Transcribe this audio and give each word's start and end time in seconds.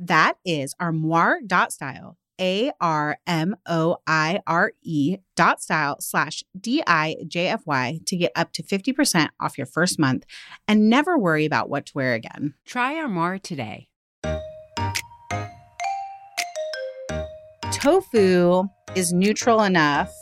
That 0.00 0.34
is 0.44 0.76
armoire.style, 0.78 2.16
A 2.40 2.70
R 2.80 3.18
M 3.26 3.56
O 3.66 3.96
I 4.06 4.40
R 4.46 4.72
E 4.82 5.16
dot 5.34 5.60
style 5.60 5.96
slash 6.00 6.44
D 6.58 6.84
I 6.86 7.16
J 7.26 7.48
F 7.48 7.62
Y 7.66 7.98
to 8.06 8.16
get 8.16 8.30
up 8.36 8.52
to 8.52 8.62
50% 8.62 9.30
off 9.40 9.58
your 9.58 9.66
first 9.66 9.98
month 9.98 10.24
and 10.68 10.88
never 10.88 11.18
worry 11.18 11.44
about 11.44 11.68
what 11.68 11.86
to 11.86 11.92
wear 11.96 12.14
again. 12.14 12.54
Try 12.64 12.94
Armoire 12.94 13.38
today. 13.38 13.88
Tofu 17.72 18.68
is 18.94 19.12
neutral 19.12 19.62
enough 19.62 20.12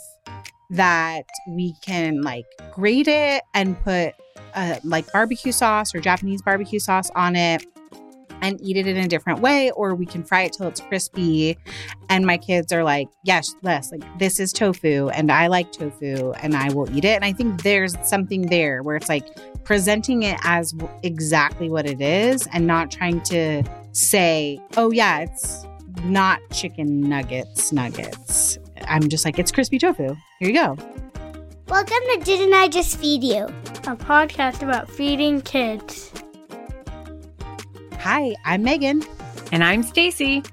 that 0.71 1.25
we 1.51 1.75
can 1.83 2.23
like 2.23 2.47
grate 2.73 3.09
it 3.09 3.43
and 3.53 3.79
put 3.83 4.15
uh, 4.55 4.77
like 4.85 5.11
barbecue 5.13 5.53
sauce 5.53 5.95
or 5.95 6.01
Japanese 6.01 6.41
barbecue 6.41 6.79
sauce 6.79 7.11
on 7.15 7.37
it 7.37 7.63
and 8.43 8.61
eat 8.61 8.77
it 8.77 8.87
in 8.87 8.97
a 8.97 9.09
different 9.09 9.41
way, 9.41 9.71
or 9.73 9.95
we 9.95 10.07
can 10.07 10.23
fry 10.23 10.43
it 10.43 10.53
till 10.53 10.67
it's 10.69 10.81
crispy. 10.81 11.57
And 12.09 12.27
my 12.27 12.39
kids 12.39 12.73
are 12.73 12.85
like, 12.85 13.09
yes, 13.25 13.55
less 13.63 13.91
like 13.93 14.03
this 14.19 14.41
is 14.41 14.53
tofu, 14.53 15.09
and 15.11 15.31
I 15.31 15.47
like 15.47 15.73
tofu, 15.73 16.33
and 16.43 16.55
I 16.55 16.73
will 16.73 16.91
eat 16.97 17.05
it. 17.05 17.15
And 17.17 17.25
I 17.25 17.33
think 17.33 17.63
there's 17.63 17.97
something 18.03 18.43
there 18.43 18.83
where 18.83 18.97
it's 18.97 19.09
like 19.09 19.27
presenting 19.65 20.23
it 20.23 20.39
as 20.43 20.75
exactly 21.03 21.69
what 21.69 21.87
it 21.87 22.01
is 22.01 22.47
and 22.53 22.67
not 22.67 22.91
trying 22.91 23.21
to 23.23 23.63
say, 23.93 24.61
oh, 24.77 24.91
yeah, 24.91 25.21
it's 25.21 25.67
not 26.05 26.41
chicken 26.53 27.01
nuggets, 27.01 27.73
nuggets. 27.73 28.59
I'm 28.89 29.09
just 29.09 29.25
like, 29.25 29.39
it's 29.39 29.51
crispy 29.51 29.79
tofu. 29.79 30.15
Here 30.39 30.49
you 30.49 30.55
go. 30.55 30.77
Welcome 31.69 31.99
to 32.13 32.21
Didn't 32.23 32.55
I 32.55 32.69
Just 32.69 32.99
Feed 32.99 33.25
You? 33.25 33.49
a 33.87 33.95
podcast 33.95 34.63
about 34.63 34.91
feeding 34.91 35.41
kids. 35.41 36.13
Hi, 38.09 38.37
I'm 38.45 38.63
Megan. 38.63 39.03
And 39.51 39.65
I'm 39.65 39.83
Stacie. 39.83 40.49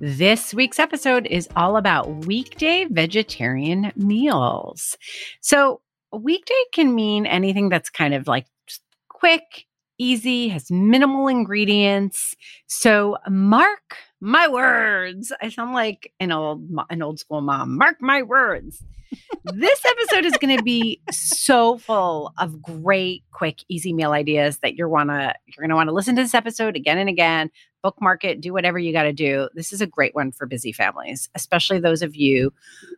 This 0.00 0.52
week's 0.52 0.80
episode 0.80 1.28
is 1.28 1.48
all 1.54 1.76
about 1.76 2.26
weekday 2.26 2.86
vegetarian 2.90 3.92
meals. 3.94 4.98
So, 5.40 5.80
weekday 6.12 6.60
can 6.74 6.96
mean 6.96 7.24
anything 7.24 7.68
that's 7.68 7.88
kind 7.88 8.14
of 8.14 8.26
like 8.26 8.46
quick, 9.08 9.66
easy, 9.98 10.48
has 10.48 10.72
minimal 10.72 11.28
ingredients. 11.28 12.34
So, 12.66 13.16
mark 13.28 13.94
my 14.20 14.48
words. 14.48 15.32
I 15.40 15.48
sound 15.48 15.72
like 15.74 16.12
an 16.20 16.32
old 16.32 16.68
an 16.90 17.02
old 17.02 17.20
school 17.20 17.40
mom. 17.40 17.76
Mark 17.76 17.96
my 18.00 18.22
words. 18.22 18.82
this 19.44 19.82
episode 19.86 20.26
is 20.26 20.36
going 20.36 20.54
to 20.54 20.62
be 20.62 21.00
so 21.10 21.78
full 21.78 22.32
of 22.38 22.60
great, 22.60 23.24
quick, 23.32 23.64
easy 23.68 23.92
meal 23.92 24.12
ideas 24.12 24.58
that 24.58 24.74
you're 24.74 24.88
wanna 24.88 25.34
you're 25.46 25.62
going 25.62 25.70
to 25.70 25.76
want 25.76 25.88
to 25.88 25.94
listen 25.94 26.14
to 26.16 26.22
this 26.22 26.34
episode 26.34 26.76
again 26.76 26.98
and 26.98 27.08
again. 27.08 27.50
Bookmark 27.80 28.24
it, 28.24 28.40
do 28.40 28.52
whatever 28.52 28.76
you 28.76 28.92
got 28.92 29.04
to 29.04 29.12
do. 29.12 29.48
This 29.54 29.72
is 29.72 29.80
a 29.80 29.86
great 29.86 30.12
one 30.12 30.32
for 30.32 30.46
busy 30.46 30.72
families, 30.72 31.30
especially 31.36 31.78
those 31.78 32.02
of 32.02 32.16
you 32.16 32.52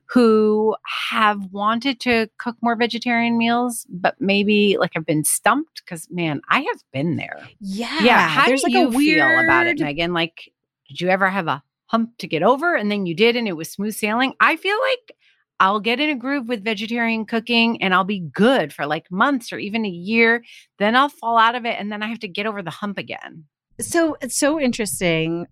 who 0.07 0.75
have 1.11 1.53
wanted 1.53 2.01
to 2.01 2.29
cook 2.39 2.57
more 2.63 2.75
vegetarian 2.77 3.37
meals, 3.37 3.87
but 3.91 4.17
maybe 4.21 4.79
like 4.81 4.93
have 4.95 5.05
been 5.05 5.23
stumped. 5.23 5.83
Because 5.85 6.09
man, 6.11 6.41
I 6.49 6.61
have 6.61 6.83
been 6.93 7.17
there. 7.17 7.47
Yeah, 7.61 8.03
Yeah. 8.03 8.27
How 8.27 8.47
there's 8.47 8.63
do 8.63 8.69
like 8.69 8.73
you 8.73 8.87
a 8.87 8.91
weird 8.91 9.29
feel 9.29 9.45
about 9.45 9.67
it, 9.67 9.79
Megan? 9.79 10.15
Like, 10.15 10.51
did 10.91 11.01
you 11.01 11.09
ever 11.09 11.31
have 11.31 11.47
a 11.47 11.63
hump 11.87 12.19
to 12.19 12.27
get 12.29 12.43
over 12.43 12.75
and 12.75 12.91
then 12.91 13.07
you 13.07 13.15
did 13.15 13.37
and 13.37 13.49
it 13.49 13.57
was 13.57 13.71
smooth 13.71 13.95
sailing? 13.95 14.35
I 14.41 14.57
feel 14.57 14.77
like 14.91 15.17
I'll 15.61 15.81
get 15.81 16.01
in 16.01 16.11
a 16.11 16.17
groove 16.17 16.49
with 16.49 16.65
vegetarian 16.65 17.25
cooking 17.27 17.83
and 17.83 17.95
I'll 17.95 18.05
be 18.05 18.21
good 18.21 18.73
for 18.73 18.87
like 18.87 19.11
months 19.11 19.53
or 19.53 19.59
even 19.59 19.85
a 19.87 19.89
year. 19.91 20.43
Then 20.79 20.97
I'll 20.97 21.09
fall 21.09 21.39
out 21.39 21.55
of 21.55 21.65
it 21.65 21.77
and 21.79 21.93
then 21.93 22.03
I 22.03 22.09
have 22.09 22.19
to 22.21 22.29
get 22.29 22.47
over 22.47 22.61
the 22.63 22.71
hump 22.71 22.99
again. 22.99 23.45
So 23.81 24.17
it's 24.21 24.37
so 24.39 24.61
interesting. 24.61 25.47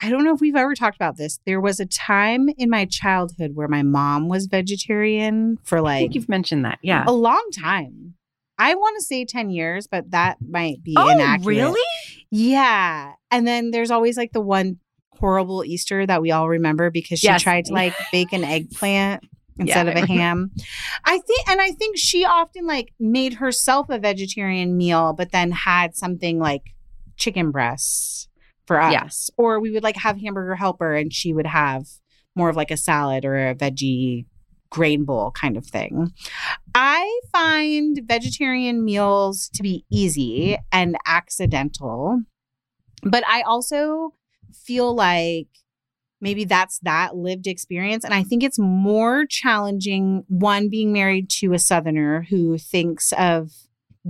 I 0.00 0.10
don't 0.10 0.24
know 0.24 0.34
if 0.34 0.40
we've 0.40 0.56
ever 0.56 0.74
talked 0.74 0.96
about 0.96 1.16
this. 1.16 1.40
There 1.46 1.60
was 1.60 1.78
a 1.80 1.86
time 1.86 2.48
in 2.56 2.70
my 2.70 2.84
childhood 2.84 3.52
where 3.54 3.68
my 3.68 3.82
mom 3.82 4.28
was 4.28 4.46
vegetarian 4.46 5.58
for 5.64 5.78
I 5.78 5.82
like 5.82 6.00
think 6.00 6.14
you've 6.14 6.28
mentioned 6.28 6.64
that. 6.64 6.78
Yeah. 6.82 7.04
a 7.06 7.12
long 7.12 7.46
time. 7.56 8.14
I 8.58 8.74
want 8.74 8.96
to 8.98 9.04
say 9.04 9.24
10 9.24 9.50
years, 9.50 9.86
but 9.86 10.10
that 10.10 10.38
might 10.48 10.82
be 10.82 10.94
Oh, 10.96 11.08
inaccurate. 11.08 11.46
really? 11.46 11.80
Yeah. 12.30 13.12
And 13.30 13.46
then 13.46 13.70
there's 13.70 13.90
always 13.90 14.16
like 14.16 14.32
the 14.32 14.40
one 14.40 14.78
horrible 15.12 15.64
Easter 15.64 16.06
that 16.06 16.22
we 16.22 16.30
all 16.30 16.48
remember 16.48 16.90
because 16.90 17.18
she 17.20 17.26
Yes. 17.26 17.42
tried 17.42 17.64
to 17.66 17.72
like 17.72 17.94
bake 18.12 18.32
an 18.32 18.44
eggplant 18.44 19.24
instead 19.58 19.86
Yeah, 19.86 19.92
of 19.92 20.04
a 20.04 20.06
ham. 20.06 20.50
I 21.04 21.18
think 21.18 21.48
and 21.48 21.60
I 21.60 21.72
think 21.72 21.96
she 21.98 22.24
often 22.24 22.66
like 22.66 22.92
made 23.00 23.34
herself 23.34 23.88
a 23.90 23.98
vegetarian 23.98 24.76
meal 24.76 25.12
but 25.14 25.32
then 25.32 25.50
had 25.50 25.96
something 25.96 26.38
like 26.38 26.62
chicken 27.16 27.50
breasts 27.50 28.28
for 28.66 28.80
us. 28.80 28.92
Yeah. 28.92 29.08
Or 29.42 29.58
we 29.58 29.70
would 29.72 29.82
like 29.82 29.96
have 29.96 30.20
hamburger 30.20 30.54
helper 30.54 30.94
and 30.94 31.12
she 31.12 31.32
would 31.32 31.46
have 31.46 31.86
more 32.36 32.48
of 32.50 32.54
like 32.56 32.70
a 32.70 32.76
salad 32.76 33.24
or 33.24 33.48
a 33.48 33.54
veggie 33.54 34.26
grain 34.70 35.04
bowl 35.04 35.30
kind 35.30 35.56
of 35.56 35.66
thing. 35.66 36.12
I 36.74 37.20
find 37.32 38.00
vegetarian 38.04 38.84
meals 38.84 39.48
to 39.54 39.62
be 39.62 39.84
easy 39.90 40.58
and 40.72 40.96
accidental, 41.06 42.22
but 43.02 43.24
I 43.26 43.42
also 43.42 44.14
feel 44.52 44.94
like 44.94 45.48
maybe 46.20 46.44
that's 46.44 46.78
that 46.80 47.16
lived 47.16 47.46
experience. 47.46 48.04
And 48.04 48.14
I 48.14 48.22
think 48.22 48.42
it's 48.42 48.58
more 48.58 49.24
challenging, 49.26 50.24
one, 50.28 50.68
being 50.68 50.92
married 50.92 51.30
to 51.30 51.52
a 51.52 51.58
Southerner 51.58 52.26
who 52.28 52.58
thinks 52.58 53.12
of 53.12 53.52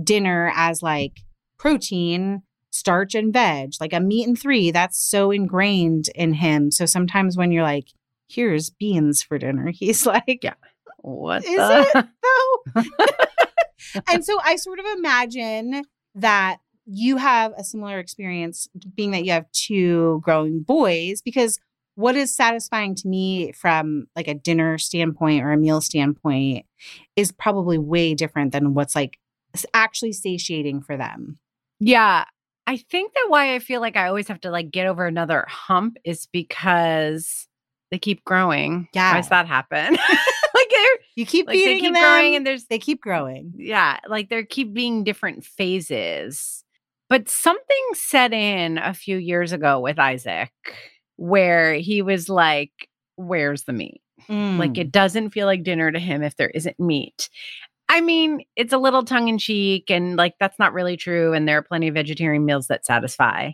dinner 0.01 0.51
as 0.55 0.81
like 0.81 1.21
protein, 1.57 2.41
starch, 2.71 3.15
and 3.15 3.33
veg, 3.33 3.73
like 3.79 3.93
a 3.93 3.99
meat 3.99 4.27
and 4.27 4.39
three. 4.39 4.71
That's 4.71 4.97
so 4.97 5.31
ingrained 5.31 6.09
in 6.15 6.33
him. 6.33 6.71
So 6.71 6.85
sometimes 6.85 7.37
when 7.37 7.51
you're 7.51 7.63
like, 7.63 7.87
here's 8.29 8.69
beans 8.69 9.23
for 9.23 9.37
dinner, 9.37 9.71
he's 9.73 10.05
like, 10.05 10.39
Yeah. 10.43 10.53
What 11.01 11.45
is 11.45 11.55
the- 11.55 11.91
it 11.95 12.05
though? 12.75 14.03
and 14.11 14.25
so 14.25 14.37
I 14.43 14.57
sort 14.57 14.79
of 14.79 14.85
imagine 14.97 15.83
that 16.15 16.57
you 16.85 17.17
have 17.17 17.53
a 17.55 17.63
similar 17.63 17.99
experience 17.99 18.67
being 18.95 19.11
that 19.11 19.23
you 19.23 19.31
have 19.31 19.49
two 19.51 20.19
growing 20.23 20.61
boys 20.61 21.21
because 21.21 21.59
what 21.95 22.15
is 22.15 22.33
satisfying 22.35 22.95
to 22.95 23.07
me 23.07 23.51
from 23.51 24.07
like 24.15 24.27
a 24.27 24.33
dinner 24.33 24.77
standpoint 24.77 25.43
or 25.43 25.51
a 25.51 25.57
meal 25.57 25.81
standpoint 25.81 26.65
is 27.15 27.31
probably 27.31 27.77
way 27.77 28.13
different 28.15 28.51
than 28.53 28.73
what's 28.73 28.95
like 28.95 29.19
actually 29.73 30.13
satiating 30.13 30.81
for 30.81 30.97
them. 30.97 31.37
Yeah. 31.79 32.25
I 32.65 32.77
think 32.77 33.13
that 33.13 33.25
why 33.27 33.53
I 33.55 33.59
feel 33.59 33.81
like 33.81 33.97
I 33.97 34.07
always 34.07 34.27
have 34.27 34.41
to 34.41 34.51
like 34.51 34.71
get 34.71 34.87
over 34.87 35.05
another 35.05 35.45
hump 35.47 35.97
is 36.05 36.27
because 36.31 37.47
they 37.91 37.99
keep 37.99 38.23
growing. 38.23 38.87
Yeah. 38.93 39.11
Why 39.13 39.17
does 39.19 39.29
that 39.29 39.47
happen? 39.47 39.93
like 40.53 40.69
they're 40.69 40.97
You 41.15 41.25
keep 41.25 41.47
like 41.47 41.55
they 41.55 41.63
feeding 41.63 41.79
keep 41.79 41.93
them, 41.93 42.03
growing 42.03 42.35
and 42.35 42.45
there's 42.47 42.65
they 42.65 42.79
keep 42.79 43.01
growing. 43.01 43.53
yeah, 43.57 43.99
like 44.07 44.29
there 44.29 44.43
keep 44.45 44.73
being 44.73 45.03
different 45.03 45.43
phases. 45.45 46.63
But 47.09 47.27
something 47.27 47.85
set 47.93 48.33
in 48.33 48.77
a 48.77 48.93
few 48.93 49.17
years 49.17 49.51
ago 49.51 49.79
with 49.79 49.97
Isaac 49.97 50.51
where 51.15 51.73
he 51.73 52.01
was 52.01 52.29
like, 52.29 52.71
Where's 53.15 53.63
the 53.63 53.73
meat? 53.73 54.01
Like 54.27 54.73
Mm. 54.73 54.77
it 54.77 54.91
doesn't 54.91 55.31
feel 55.31 55.47
like 55.47 55.63
dinner 55.63 55.91
to 55.91 55.97
him 55.99 56.21
if 56.23 56.35
there 56.35 56.49
isn't 56.51 56.79
meat. 56.79 57.29
I 57.91 58.01
mean, 58.01 58.43
it's 58.55 58.73
a 58.73 58.77
little 58.77 59.03
tongue 59.03 59.27
in 59.29 59.39
cheek, 59.39 59.89
and 59.89 60.15
like 60.17 60.35
that's 60.39 60.59
not 60.59 60.73
really 60.73 60.95
true. 60.97 61.33
And 61.33 61.47
there 61.47 61.57
are 61.57 61.63
plenty 61.63 61.87
of 61.87 61.95
vegetarian 61.95 62.45
meals 62.45 62.67
that 62.67 62.85
satisfy. 62.85 63.51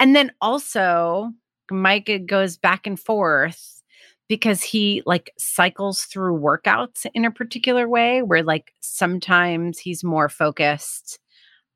And 0.00 0.16
then 0.16 0.32
also, 0.40 1.30
Micah 1.70 2.18
goes 2.18 2.56
back 2.56 2.86
and 2.86 2.98
forth 2.98 3.82
because 4.28 4.62
he 4.62 5.02
like 5.06 5.32
cycles 5.38 6.04
through 6.04 6.38
workouts 6.38 7.04
in 7.14 7.24
a 7.24 7.30
particular 7.30 7.88
way 7.88 8.22
where 8.22 8.42
like 8.42 8.72
sometimes 8.80 9.78
he's 9.78 10.04
more 10.04 10.28
focused 10.28 11.18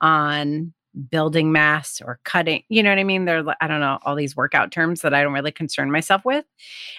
on 0.01 0.73
building 1.11 1.51
mass 1.51 2.01
or 2.01 2.21
cutting 2.25 2.63
you 2.69 2.81
know 2.81 2.91
what 2.91 3.01
i 3.01 3.05
mean? 3.05 3.25
There 3.25 3.43
i 3.61 3.67
don't 3.67 3.81
know 3.81 3.99
all 4.05 4.15
these 4.15 4.37
workout 4.37 4.71
terms 4.71 5.01
that 5.01 5.13
i 5.13 5.23
don't 5.23 5.33
really 5.33 5.51
concern 5.51 5.91
myself 5.91 6.25
with. 6.25 6.45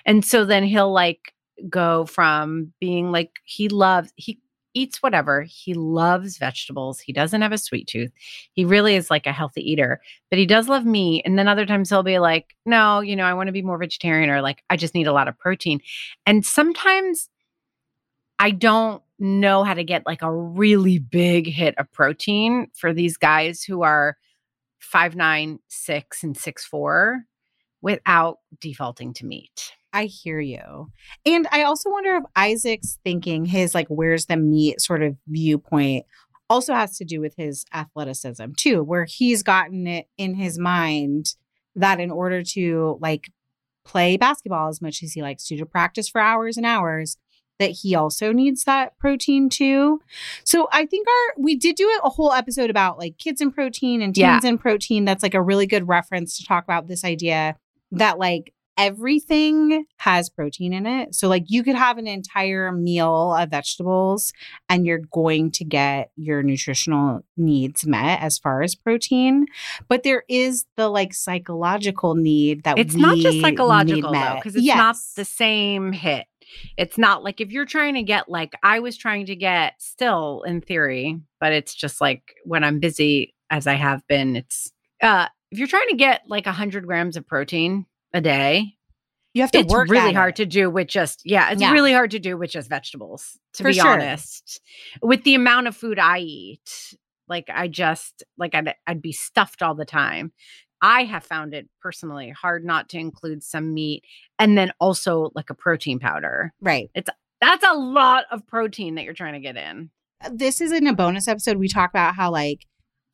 And 0.05 0.25
so 0.25 0.43
then 0.43 0.65
he'll 0.65 0.91
like 0.91 1.33
go 1.69 2.05
from 2.05 2.73
being 2.81 3.11
like 3.13 3.31
he 3.45 3.69
loves 3.69 4.11
he 4.17 4.39
eats 4.75 5.01
whatever 5.01 5.41
he 5.41 5.73
loves 5.73 6.37
vegetables 6.37 6.99
he 6.99 7.11
doesn't 7.11 7.41
have 7.41 7.51
a 7.51 7.57
sweet 7.57 7.87
tooth 7.87 8.11
he 8.53 8.63
really 8.63 8.95
is 8.95 9.09
like 9.09 9.25
a 9.25 9.31
healthy 9.31 9.61
eater 9.61 9.99
but 10.29 10.37
he 10.37 10.45
does 10.45 10.67
love 10.67 10.85
meat 10.85 11.23
and 11.25 11.39
then 11.39 11.47
other 11.47 11.65
times 11.65 11.89
he'll 11.89 12.03
be 12.03 12.19
like 12.19 12.55
no 12.65 12.99
you 12.99 13.15
know 13.15 13.23
i 13.23 13.33
want 13.33 13.47
to 13.47 13.53
be 13.53 13.61
more 13.63 13.77
vegetarian 13.77 14.29
or 14.29 14.41
like 14.41 14.63
i 14.69 14.77
just 14.77 14.93
need 14.93 15.07
a 15.07 15.13
lot 15.13 15.27
of 15.27 15.37
protein 15.39 15.79
and 16.25 16.45
sometimes 16.45 17.29
i 18.37 18.51
don't 18.51 19.01
know 19.17 19.63
how 19.63 19.73
to 19.73 19.83
get 19.83 20.05
like 20.05 20.21
a 20.21 20.31
really 20.31 20.99
big 20.99 21.47
hit 21.47 21.73
of 21.77 21.91
protein 21.91 22.67
for 22.73 22.93
these 22.93 23.17
guys 23.17 23.63
who 23.63 23.81
are 23.81 24.17
five 24.79 25.15
nine 25.15 25.57
six 25.67 26.23
and 26.23 26.37
six 26.37 26.65
four 26.65 27.23
without 27.81 28.39
defaulting 28.59 29.13
to 29.13 29.25
meat 29.25 29.71
I 29.95 30.05
hear 30.05 30.39
you. 30.39 30.91
And 31.25 31.47
I 31.51 31.63
also 31.63 31.89
wonder 31.89 32.17
if 32.17 32.23
Isaac's 32.35 32.99
thinking 33.03 33.45
his 33.45 33.73
like 33.73 33.87
where's 33.87 34.25
the 34.25 34.37
meat 34.37 34.81
sort 34.81 35.01
of 35.01 35.15
viewpoint 35.27 36.05
also 36.49 36.73
has 36.75 36.97
to 36.97 37.05
do 37.05 37.19
with 37.21 37.33
his 37.37 37.65
athleticism 37.73 38.51
too, 38.57 38.83
where 38.83 39.05
he's 39.05 39.41
gotten 39.41 39.87
it 39.87 40.07
in 40.17 40.35
his 40.35 40.59
mind 40.59 41.35
that 41.75 41.99
in 41.99 42.11
order 42.11 42.43
to 42.43 42.97
like 43.01 43.31
play 43.85 44.17
basketball 44.17 44.67
as 44.69 44.81
much 44.81 45.01
as 45.01 45.13
he 45.13 45.21
likes 45.21 45.47
to, 45.47 45.57
to 45.57 45.65
practice 45.65 46.09
for 46.09 46.19
hours 46.21 46.57
and 46.57 46.65
hours, 46.65 47.17
that 47.57 47.71
he 47.71 47.95
also 47.95 48.31
needs 48.33 48.65
that 48.65 48.97
protein 48.97 49.47
too. 49.49 50.01
So 50.43 50.67
I 50.73 50.85
think 50.85 51.07
our 51.07 51.35
we 51.41 51.55
did 51.55 51.75
do 51.77 51.89
a 52.03 52.09
whole 52.09 52.33
episode 52.33 52.69
about 52.69 52.99
like 52.99 53.17
kids 53.17 53.39
and 53.41 53.53
protein 53.53 54.01
and 54.01 54.13
teens 54.13 54.23
Yeah. 54.23 54.39
and 54.43 54.59
protein. 54.59 55.05
That's 55.05 55.23
like 55.23 55.33
a 55.33 55.41
really 55.41 55.65
good 55.67 55.87
reference 55.87 56.37
to 56.37 56.45
talk 56.45 56.63
about 56.65 56.87
this 56.87 57.05
idea 57.05 57.55
that 57.91 58.19
like 58.19 58.53
everything 58.77 59.85
has 59.97 60.29
protein 60.29 60.73
in 60.73 60.85
it. 60.85 61.15
So 61.15 61.27
like 61.27 61.45
you 61.47 61.63
could 61.63 61.75
have 61.75 61.97
an 61.97 62.07
entire 62.07 62.71
meal 62.71 63.33
of 63.33 63.49
vegetables 63.49 64.33
and 64.69 64.85
you're 64.85 65.01
going 65.11 65.51
to 65.51 65.63
get 65.63 66.11
your 66.15 66.43
nutritional 66.43 67.21
needs 67.37 67.85
met 67.85 68.21
as 68.21 68.37
far 68.37 68.61
as 68.61 68.75
protein. 68.75 69.45
But 69.87 70.03
there 70.03 70.23
is 70.27 70.65
the 70.75 70.89
like 70.89 71.13
psychological 71.13 72.15
need 72.15 72.63
that 72.63 72.77
it's 72.77 72.95
not 72.95 73.17
just 73.17 73.41
psychological 73.41 74.11
though 74.11 74.35
because 74.35 74.55
it's 74.55 74.65
not 74.65 74.95
the 75.15 75.25
same 75.25 75.91
hit 75.91 76.25
it's 76.77 76.97
not 76.97 77.23
like 77.23 77.41
if 77.41 77.51
you're 77.51 77.65
trying 77.65 77.95
to 77.95 78.03
get 78.03 78.29
like 78.29 78.53
i 78.63 78.79
was 78.79 78.97
trying 78.97 79.25
to 79.25 79.35
get 79.35 79.73
still 79.81 80.43
in 80.43 80.61
theory 80.61 81.19
but 81.39 81.51
it's 81.51 81.73
just 81.73 81.99
like 81.99 82.35
when 82.43 82.63
i'm 82.63 82.79
busy 82.79 83.33
as 83.49 83.67
i 83.67 83.73
have 83.73 84.05
been 84.07 84.35
it's 84.35 84.71
uh 85.01 85.27
if 85.51 85.59
you're 85.59 85.67
trying 85.67 85.87
to 85.89 85.95
get 85.95 86.21
like 86.27 86.45
100 86.45 86.85
grams 86.85 87.17
of 87.17 87.25
protein 87.25 87.85
a 88.15 88.21
day 88.21 88.73
You 89.33 89.41
have 89.43 89.51
to 89.51 89.59
it's 89.59 89.71
work 89.73 89.89
really 89.89 90.13
hard 90.13 90.31
it. 90.31 90.35
to 90.37 90.45
do 90.45 90.69
with 90.69 90.87
just 90.87 91.21
yeah 91.25 91.51
it's 91.51 91.61
Yeah. 91.61 91.71
really 91.71 91.93
hard 91.93 92.11
to 92.11 92.19
do 92.19 92.37
with 92.37 92.49
just 92.51 92.69
vegetables 92.69 93.37
to 93.53 93.63
For 93.63 93.69
be 93.69 93.75
sure. 93.75 93.87
honest 93.91 94.61
with 95.01 95.23
the 95.23 95.35
amount 95.35 95.67
of 95.67 95.75
food 95.75 95.99
i 95.99 96.19
eat 96.19 96.95
like 97.27 97.45
i 97.53 97.67
just 97.67 98.23
like 98.37 98.55
I'd, 98.55 98.73
I'd 98.87 99.01
be 99.01 99.11
stuffed 99.11 99.61
all 99.61 99.75
the 99.75 99.85
time 99.85 100.31
i 100.81 101.03
have 101.03 101.23
found 101.25 101.53
it 101.53 101.67
personally 101.81 102.29
hard 102.29 102.63
not 102.65 102.89
to 102.89 102.97
include 102.97 103.43
some 103.43 103.73
meat 103.73 104.03
and 104.39 104.57
then 104.57 104.71
also 104.79 105.31
like 105.35 105.49
a 105.49 105.55
protein 105.55 105.99
powder 105.99 106.53
Right. 106.61 106.89
It's 106.95 107.09
that's 107.41 107.65
a 107.65 107.73
lot 107.75 108.23
of 108.31 108.47
protein 108.47 108.95
that 108.95 109.03
you're 109.03 109.13
trying 109.13 109.33
to 109.33 109.39
get 109.41 109.57
in 109.57 109.89
uh, 110.23 110.29
This 110.33 110.61
is 110.61 110.71
in 110.71 110.87
a 110.87 110.93
bonus 110.93 111.27
episode. 111.27 111.57
We 111.57 111.67
talk 111.67 111.89
about 111.89 112.15
how 112.15 112.31
like 112.31 112.65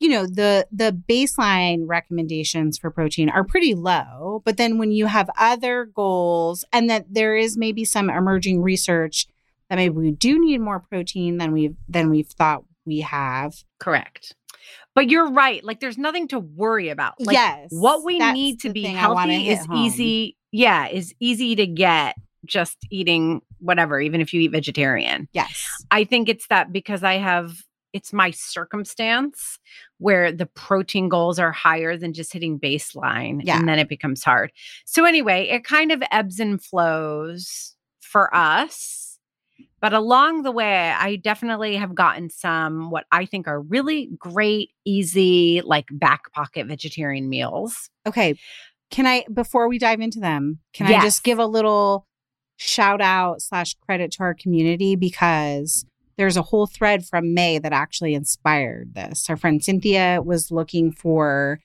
you 0.02 0.08
know 0.08 0.26
the 0.26 0.66
the 0.72 0.92
baseline 1.08 1.84
recommendations 1.86 2.76
for 2.76 2.90
protein 2.90 3.28
are 3.28 3.44
pretty 3.44 3.74
low 3.74 4.42
but 4.44 4.56
then 4.56 4.76
when 4.76 4.90
you 4.90 5.06
have 5.06 5.30
other 5.38 5.84
goals 5.84 6.64
and 6.72 6.90
that 6.90 7.06
there 7.08 7.36
is 7.36 7.56
maybe 7.56 7.84
some 7.84 8.10
emerging 8.10 8.60
research 8.60 9.28
that 9.72 9.76
maybe 9.76 9.94
we 9.94 10.10
do 10.10 10.38
need 10.38 10.60
more 10.60 10.80
protein 10.80 11.38
than 11.38 11.50
we've 11.50 11.76
than 11.88 12.10
we've 12.10 12.28
thought 12.28 12.62
we 12.84 13.00
have. 13.00 13.54
Correct. 13.78 14.34
But 14.94 15.08
you're 15.08 15.30
right 15.30 15.64
like 15.64 15.80
there's 15.80 15.96
nothing 15.96 16.28
to 16.28 16.38
worry 16.38 16.90
about. 16.90 17.14
Like 17.18 17.32
yes 17.32 17.68
what 17.70 18.04
we 18.04 18.18
need 18.18 18.60
to 18.60 18.70
be 18.70 18.82
thing 18.82 18.98
I 18.98 19.08
wanna 19.08 19.32
healthy 19.32 19.48
is 19.48 19.64
home. 19.64 19.76
easy 19.78 20.36
yeah 20.50 20.88
is 20.88 21.14
easy 21.20 21.56
to 21.56 21.66
get 21.66 22.16
just 22.44 22.76
eating 22.90 23.40
whatever 23.60 23.98
even 23.98 24.20
if 24.20 24.34
you 24.34 24.42
eat 24.42 24.52
vegetarian. 24.52 25.26
Yes. 25.32 25.66
I 25.90 26.04
think 26.04 26.28
it's 26.28 26.46
that 26.48 26.70
because 26.70 27.02
i 27.02 27.14
have 27.14 27.56
it's 27.92 28.12
my 28.12 28.30
circumstance 28.30 29.58
where 29.98 30.32
the 30.32 30.46
protein 30.46 31.08
goals 31.08 31.38
are 31.38 31.52
higher 31.52 31.96
than 31.96 32.12
just 32.12 32.32
hitting 32.32 32.58
baseline 32.58 33.40
Yeah. 33.44 33.58
and 33.58 33.68
then 33.68 33.78
it 33.78 33.88
becomes 33.88 34.24
hard. 34.24 34.52
So 34.84 35.04
anyway 35.04 35.48
it 35.48 35.64
kind 35.64 35.92
of 35.92 36.02
ebbs 36.10 36.40
and 36.40 36.62
flows 36.62 37.74
for 38.00 38.34
us 38.34 39.18
but 39.80 39.92
along 39.92 40.42
the 40.42 40.52
way 40.52 40.90
i 40.90 41.16
definitely 41.16 41.76
have 41.76 41.94
gotten 41.94 42.28
some 42.28 42.90
what 42.90 43.04
i 43.10 43.24
think 43.24 43.48
are 43.48 43.60
really 43.60 44.10
great 44.18 44.70
easy 44.84 45.62
like 45.64 45.86
back 45.90 46.30
pocket 46.32 46.66
vegetarian 46.66 47.28
meals. 47.28 47.88
Okay 48.06 48.36
can 48.90 49.06
i 49.06 49.24
before 49.32 49.68
we 49.68 49.78
dive 49.78 50.00
into 50.00 50.20
them 50.20 50.58
can 50.74 50.86
i 50.86 51.00
just 51.00 51.24
give 51.24 51.38
a 51.38 51.46
little 51.46 52.06
shout 52.58 53.00
out 53.00 53.40
slash 53.40 53.74
credit 53.80 54.12
to 54.12 54.22
our 54.22 54.34
community 54.34 54.94
because 54.94 55.86
there's 56.16 56.36
a 56.36 56.42
whole 56.42 56.66
thread 56.66 57.04
from 57.04 57.34
may 57.34 57.58
that 57.58 57.72
actually 57.72 58.14
inspired 58.14 58.94
this 58.94 59.28
our 59.28 59.36
friend 59.36 59.62
cynthia 59.62 60.20
was 60.22 60.50
looking 60.50 60.92
for 60.92 61.60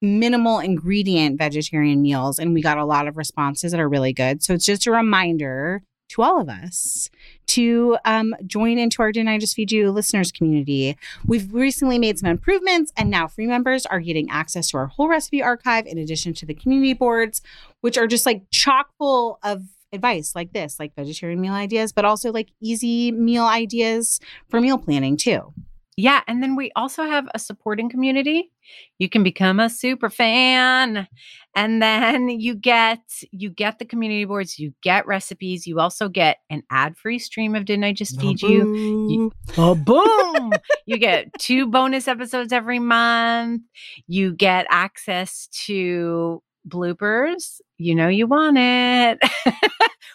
minimal 0.00 0.58
ingredient 0.58 1.38
vegetarian 1.38 2.02
meals 2.02 2.38
and 2.38 2.54
we 2.54 2.60
got 2.60 2.78
a 2.78 2.84
lot 2.84 3.06
of 3.06 3.16
responses 3.16 3.72
that 3.72 3.80
are 3.80 3.88
really 3.88 4.12
good 4.12 4.42
so 4.42 4.54
it's 4.54 4.66
just 4.66 4.86
a 4.86 4.90
reminder 4.90 5.82
to 6.12 6.22
all 6.22 6.40
of 6.40 6.48
us 6.48 7.10
to 7.46 7.96
um, 8.04 8.34
join 8.46 8.78
into 8.78 9.02
our 9.02 9.12
Didn't 9.12 9.28
I 9.28 9.38
Just 9.38 9.56
Feed 9.56 9.72
You 9.72 9.90
listeners 9.90 10.30
community. 10.30 10.96
We've 11.26 11.52
recently 11.52 11.98
made 11.98 12.18
some 12.18 12.28
improvements, 12.28 12.92
and 12.96 13.10
now 13.10 13.26
free 13.26 13.46
members 13.46 13.86
are 13.86 14.00
getting 14.00 14.30
access 14.30 14.70
to 14.70 14.76
our 14.76 14.86
whole 14.86 15.08
recipe 15.08 15.42
archive 15.42 15.86
in 15.86 15.98
addition 15.98 16.34
to 16.34 16.46
the 16.46 16.54
community 16.54 16.92
boards, 16.92 17.40
which 17.80 17.96
are 17.96 18.06
just 18.06 18.26
like 18.26 18.42
chock 18.50 18.90
full 18.98 19.38
of 19.42 19.62
advice 19.92 20.34
like 20.34 20.52
this, 20.52 20.78
like 20.78 20.94
vegetarian 20.96 21.40
meal 21.40 21.52
ideas, 21.54 21.92
but 21.92 22.04
also 22.04 22.32
like 22.32 22.48
easy 22.60 23.12
meal 23.12 23.44
ideas 23.44 24.20
for 24.48 24.60
meal 24.60 24.78
planning 24.78 25.16
too. 25.16 25.52
Yeah, 25.98 26.22
and 26.26 26.42
then 26.42 26.56
we 26.56 26.72
also 26.74 27.02
have 27.04 27.28
a 27.34 27.38
supporting 27.38 27.90
community. 27.90 28.50
You 28.98 29.10
can 29.10 29.22
become 29.22 29.60
a 29.60 29.68
super 29.68 30.08
fan 30.08 31.06
and 31.54 31.82
then 31.82 32.30
you 32.30 32.54
get 32.54 33.00
you 33.30 33.50
get 33.50 33.78
the 33.78 33.84
community 33.84 34.24
boards, 34.24 34.58
you 34.58 34.72
get 34.82 35.06
recipes, 35.06 35.66
you 35.66 35.80
also 35.80 36.08
get 36.08 36.38
an 36.48 36.62
ad-free 36.70 37.18
stream 37.18 37.54
of 37.54 37.66
Didn't 37.66 37.84
I 37.84 37.92
Just 37.92 38.18
Feed 38.18 38.40
You? 38.40 38.74
You- 39.10 39.32
Oh, 39.58 39.74
boom. 39.74 40.54
you 40.86 40.96
get 40.96 41.30
two 41.38 41.66
bonus 41.66 42.08
episodes 42.08 42.54
every 42.54 42.78
month. 42.78 43.60
You 44.06 44.32
get 44.32 44.66
access 44.70 45.46
to 45.66 46.42
bloopers. 46.68 47.60
You 47.78 47.94
know 47.94 48.08
you 48.08 48.26
want 48.26 48.58
it. 48.58 49.18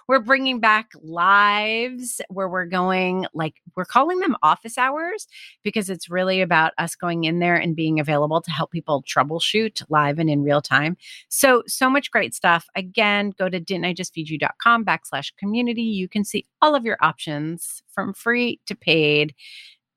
we're 0.08 0.20
bringing 0.20 0.60
back 0.60 0.92
lives 1.02 2.22
where 2.30 2.48
we're 2.48 2.66
going 2.66 3.26
like 3.34 3.56
we're 3.76 3.86
calling 3.86 4.20
them 4.20 4.36
office 4.42 4.78
hours 4.78 5.28
because 5.64 5.90
it's 5.90 6.10
really 6.10 6.42
about 6.42 6.74
us 6.78 6.96
going 6.96 7.26
in 7.26 7.40
there 7.40 7.56
and 7.56 7.76
being 7.76 8.00
available 8.00 8.42
to 8.42 8.52
help 8.52 8.72
people 8.72 9.04
troubleshoot 9.04 9.82
live 9.90 10.20
and 10.20 10.30
in 10.30 10.44
real 10.44 10.62
time. 10.62 10.96
So 11.30 11.64
so 11.68 11.90
much 11.90 12.12
great 12.12 12.34
stuff. 12.34 12.68
Again, 12.76 13.34
go 13.38 13.50
to 13.50 13.60
didn't 13.60 13.86
I 13.86 13.94
just 13.94 14.14
feed 14.14 14.30
you.com 14.30 14.86
backslash 14.86 15.32
community. 15.38 15.84
You 15.84 16.08
can 16.08 16.24
see 16.24 16.46
all 16.62 16.76
of 16.76 16.86
your 16.86 16.98
options 17.02 17.84
from 17.90 18.14
free 18.14 18.60
to 18.66 18.76
paid 18.76 19.36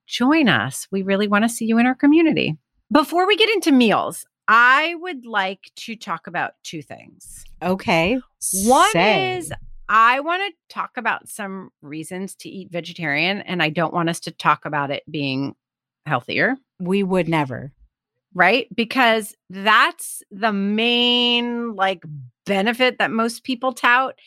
join 0.07 0.49
us. 0.49 0.88
We 0.90 1.02
really 1.02 1.28
want 1.28 1.45
to 1.45 1.49
see 1.49 1.66
you 1.66 1.78
in 1.78 1.87
our 1.87 1.95
community. 1.95 2.59
Before 2.92 3.28
we 3.28 3.37
get 3.37 3.49
into 3.49 3.71
meals, 3.71 4.26
I 4.52 4.97
would 4.97 5.26
like 5.26 5.71
to 5.76 5.95
talk 5.95 6.26
about 6.26 6.54
two 6.64 6.83
things. 6.83 7.45
Okay. 7.62 8.19
One 8.64 8.90
Say. 8.90 9.37
is 9.37 9.52
I 9.88 10.19
want 10.19 10.42
to 10.42 10.75
talk 10.75 10.97
about 10.97 11.28
some 11.28 11.71
reasons 11.83 12.35
to 12.37 12.49
eat 12.49 12.69
vegetarian, 12.73 13.42
and 13.42 13.62
I 13.62 13.69
don't 13.69 13.95
want 13.95 14.09
us 14.09 14.19
to 14.21 14.33
talk 14.33 14.64
about 14.64 14.90
it 14.90 15.04
being 15.09 15.54
healthier, 16.04 16.57
we 16.80 17.04
would 17.04 17.28
never. 17.28 17.73
right? 18.35 18.66
Because 18.75 19.37
that's 19.50 20.23
the 20.30 20.52
main 20.52 21.75
like 21.75 22.02
benefit 22.45 22.99
that 22.99 23.11
most 23.11 23.45
people 23.45 23.73
tout, 23.73 24.19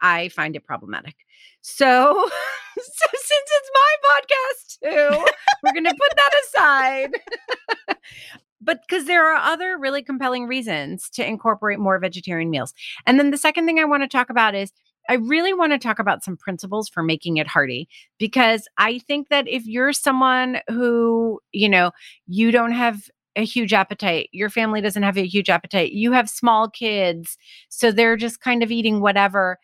I 0.00 0.28
find 0.30 0.56
it 0.56 0.64
problematic. 0.64 1.14
So, 1.60 2.28
so 2.76 3.06
since 3.12 3.50
it's 3.52 3.70
my 3.74 3.94
podcast 4.10 4.78
too, 4.80 5.24
we're 5.62 5.72
going 5.72 5.84
to 5.84 5.90
put 5.94 6.16
that 6.16 6.30
aside. 6.46 7.96
but 8.62 8.80
because 8.86 9.06
there 9.06 9.26
are 9.26 9.36
other 9.36 9.76
really 9.78 10.02
compelling 10.02 10.46
reasons 10.46 11.08
to 11.10 11.26
incorporate 11.26 11.78
more 11.78 11.98
vegetarian 11.98 12.50
meals. 12.50 12.74
And 13.06 13.18
then 13.18 13.30
the 13.30 13.38
second 13.38 13.66
thing 13.66 13.78
I 13.78 13.84
want 13.84 14.02
to 14.02 14.08
talk 14.08 14.30
about 14.30 14.54
is 14.54 14.72
I 15.08 15.14
really 15.14 15.52
want 15.52 15.72
to 15.72 15.78
talk 15.78 15.98
about 15.98 16.22
some 16.22 16.36
principles 16.36 16.88
for 16.88 17.02
making 17.02 17.36
it 17.36 17.48
hearty 17.48 17.88
because 18.18 18.68
I 18.78 18.98
think 19.00 19.28
that 19.30 19.48
if 19.48 19.66
you're 19.66 19.92
someone 19.92 20.60
who, 20.68 21.40
you 21.50 21.68
know, 21.68 21.90
you 22.26 22.50
don't 22.52 22.72
have 22.72 23.08
a 23.34 23.44
huge 23.44 23.72
appetite, 23.72 24.28
your 24.32 24.50
family 24.50 24.80
doesn't 24.80 25.02
have 25.02 25.16
a 25.16 25.26
huge 25.26 25.48
appetite, 25.48 25.92
you 25.92 26.12
have 26.12 26.28
small 26.28 26.68
kids, 26.68 27.36
so 27.68 27.90
they're 27.90 28.16
just 28.16 28.40
kind 28.40 28.62
of 28.62 28.70
eating 28.70 29.00
whatever, 29.00 29.58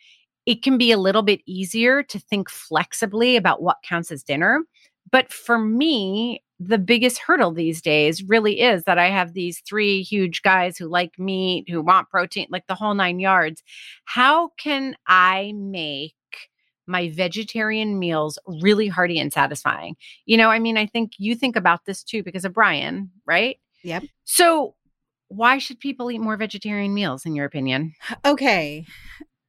it 0.46 0.62
can 0.62 0.78
be 0.78 0.90
a 0.90 0.98
little 0.98 1.22
bit 1.22 1.40
easier 1.46 2.02
to 2.02 2.18
think 2.18 2.48
flexibly 2.48 3.36
about 3.36 3.62
what 3.62 3.76
counts 3.84 4.10
as 4.10 4.22
dinner. 4.22 4.62
But 5.12 5.32
for 5.32 5.58
me, 5.58 6.42
the 6.60 6.78
biggest 6.78 7.18
hurdle 7.18 7.52
these 7.52 7.80
days 7.80 8.22
really 8.22 8.60
is 8.60 8.84
that 8.84 8.98
I 8.98 9.10
have 9.10 9.32
these 9.32 9.60
three 9.60 10.02
huge 10.02 10.42
guys 10.42 10.76
who 10.76 10.88
like 10.88 11.18
meat, 11.18 11.68
who 11.68 11.80
want 11.82 12.10
protein, 12.10 12.48
like 12.50 12.66
the 12.66 12.74
whole 12.74 12.94
nine 12.94 13.20
yards. 13.20 13.62
How 14.04 14.48
can 14.58 14.96
I 15.06 15.52
make 15.56 16.14
my 16.86 17.10
vegetarian 17.10 17.98
meals 17.98 18.38
really 18.46 18.88
hearty 18.88 19.20
and 19.20 19.32
satisfying? 19.32 19.96
You 20.26 20.36
know, 20.36 20.50
I 20.50 20.58
mean, 20.58 20.76
I 20.76 20.86
think 20.86 21.12
you 21.18 21.34
think 21.34 21.54
about 21.54 21.84
this 21.84 22.02
too 22.02 22.22
because 22.22 22.44
of 22.44 22.54
Brian, 22.54 23.10
right? 23.24 23.58
Yep. 23.84 24.04
So, 24.24 24.74
why 25.28 25.58
should 25.58 25.78
people 25.78 26.10
eat 26.10 26.22
more 26.22 26.38
vegetarian 26.38 26.94
meals, 26.94 27.26
in 27.26 27.34
your 27.34 27.44
opinion? 27.44 27.92
Okay 28.24 28.86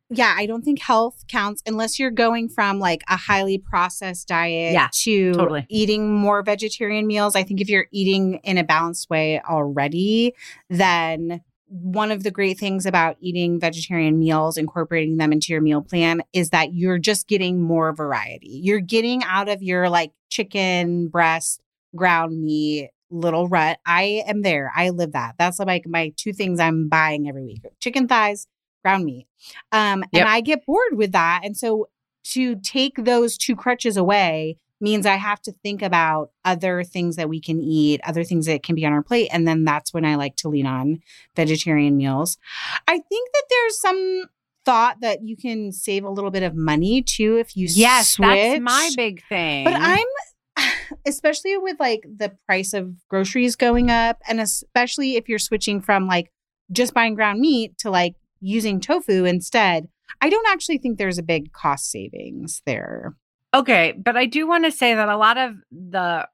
yeah, 0.10 0.34
I 0.36 0.48
don't 0.48 0.64
think 0.64 0.80
health 0.80 1.26
counts 1.28 1.62
unless 1.68 2.00
you're 2.00 2.10
going 2.10 2.50
from 2.50 2.80
like 2.80 3.04
a 3.08 3.16
highly 3.16 3.60
processed 3.60 4.28
diet 4.28 4.74
yeah, 4.74 4.90
to 4.92 5.34
totally. 5.34 5.66
eating 5.70 6.14
more 6.14 6.42
vegetarian 6.42 7.06
meals. 7.06 7.36
I 7.36 7.44
think 7.44 7.62
if 7.62 7.70
you're 7.70 7.88
eating 7.92 8.36
in 8.44 8.58
a 8.58 8.64
balanced 8.64 9.10
way 9.10 9.40
already, 9.42 10.34
then 10.70 11.42
one 11.68 12.12
of 12.12 12.24
the 12.24 12.32
great 12.32 12.58
things 12.58 12.88
about 12.88 13.18
eating 13.20 13.60
vegetarian 13.60 14.18
meals, 14.18 14.58
incorporating 14.58 15.18
them 15.18 15.32
into 15.32 15.54
your 15.54 15.62
meal 15.62 15.84
plan, 15.84 16.24
is 16.34 16.50
that 16.50 16.74
you're 16.74 16.98
just 16.98 17.28
getting 17.28 17.62
more 17.62 17.94
variety. 17.94 18.60
You're 18.64 18.80
getting 18.80 19.24
out 19.24 19.48
of 19.48 19.62
your 19.62 19.90
like 19.90 20.12
chicken 20.32 21.10
breast, 21.10 21.62
ground 21.96 22.42
meat, 22.42 22.90
little 23.12 23.48
rut. 23.48 23.78
I 23.86 24.24
am 24.26 24.42
there. 24.42 24.72
I 24.76 24.90
live 24.90 25.12
that. 25.12 25.36
That's 25.38 25.60
like 25.60 25.88
my 25.88 26.14
two 26.16 26.34
things 26.34 26.60
I'm 26.60 26.90
buying 26.90 27.30
every 27.30 27.46
week 27.46 27.62
chicken 27.80 28.08
thighs 28.08 28.48
ground 28.84 29.06
meat. 29.06 29.28
Um, 29.72 30.04
yep. 30.12 30.22
And 30.22 30.30
I 30.30 30.42
get 30.42 30.66
bored 30.66 30.94
with 30.94 31.12
that. 31.12 31.42
And 31.44 31.56
so 31.56 31.90
to 32.26 32.56
take 32.56 33.04
those 33.04 33.38
two 33.38 33.56
crutches 33.56 33.98
away 33.98 34.58
means 34.82 35.06
I 35.06 35.16
have 35.16 35.42
to 35.42 35.52
think 35.52 35.82
about 35.82 36.32
other 36.46 36.84
things 36.84 37.18
that 37.18 37.28
we 37.28 37.42
can 37.42 37.60
eat, 37.62 38.00
other 38.04 38.24
things 38.24 38.46
that 38.46 38.64
can 38.64 38.76
be 38.76 38.86
on 38.86 38.94
our 38.94 39.04
plate. 39.04 39.30
And 39.32 39.48
then 39.48 39.66
that's 39.66 39.94
when 39.94 40.06
I 40.06 40.16
like 40.16 40.36
to 40.38 40.50
lean 40.50 40.66
on 40.66 41.00
vegetarian 41.36 41.98
meals. 41.98 42.38
I 42.88 43.00
think 43.00 43.30
that 43.34 43.44
there's 43.50 43.80
some 43.80 44.26
thought 44.66 45.02
that 45.02 45.24
you 45.24 45.36
can 45.36 45.72
save 45.72 46.04
a 46.04 46.10
little 46.10 46.32
bit 46.32 46.44
of 46.44 46.56
money 46.56 47.02
too 47.02 47.38
if 47.38 47.58
you 47.58 47.68
yes, 47.70 48.10
switch. 48.14 48.28
that's 48.28 48.62
my 48.62 48.90
big 48.96 49.24
thing. 49.28 49.66
But 49.66 49.74
I'm 49.76 50.06
especially 51.06 51.58
with 51.58 51.80
like 51.80 52.04
the 52.04 52.36
price 52.46 52.74
of 52.74 52.94
groceries 53.08 53.56
going 53.56 53.90
up 53.90 54.18
and 54.28 54.40
especially 54.40 55.16
if 55.16 55.30
you're 55.30 55.40
switching 55.40 55.82
from 55.82 56.08
like 56.08 56.32
just 56.72 56.94
buying 56.94 57.16
ground 57.16 57.40
meat 57.40 57.78
to 57.80 57.90
like 57.90 58.16
using 58.42 58.80
tofu 58.80 59.26
instead, 59.26 59.88
I 60.22 60.30
don't 60.30 60.48
actually 60.48 60.78
think 60.78 60.98
there's 60.98 61.18
a 61.18 61.24
big 61.24 61.52
cost 61.52 61.92
savings 61.92 62.62
there. 62.66 63.16
Okay, 63.54 63.94
but 63.98 64.16
I 64.16 64.26
do 64.26 64.48
want 64.48 64.66
to 64.66 64.72
say 64.72 64.94
that 64.94 65.10
a 65.10 65.18
lot 65.18 65.38
of 65.38 65.56
the 65.72 66.28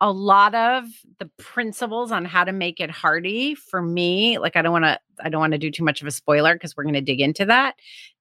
a 0.00 0.10
lot 0.10 0.54
of 0.54 0.84
the 1.18 1.30
principles 1.38 2.10
on 2.10 2.24
how 2.24 2.44
to 2.44 2.52
make 2.52 2.80
it 2.80 2.90
hearty 2.90 3.54
for 3.54 3.80
me 3.80 4.38
like 4.38 4.56
i 4.56 4.62
don't 4.62 4.72
want 4.72 4.84
to 4.84 4.98
i 5.22 5.28
don't 5.28 5.40
want 5.40 5.52
to 5.52 5.58
do 5.58 5.70
too 5.70 5.84
much 5.84 6.00
of 6.00 6.08
a 6.08 6.10
spoiler 6.10 6.54
because 6.54 6.76
we're 6.76 6.82
going 6.82 6.94
to 6.94 7.00
dig 7.00 7.20
into 7.20 7.44
that 7.44 7.76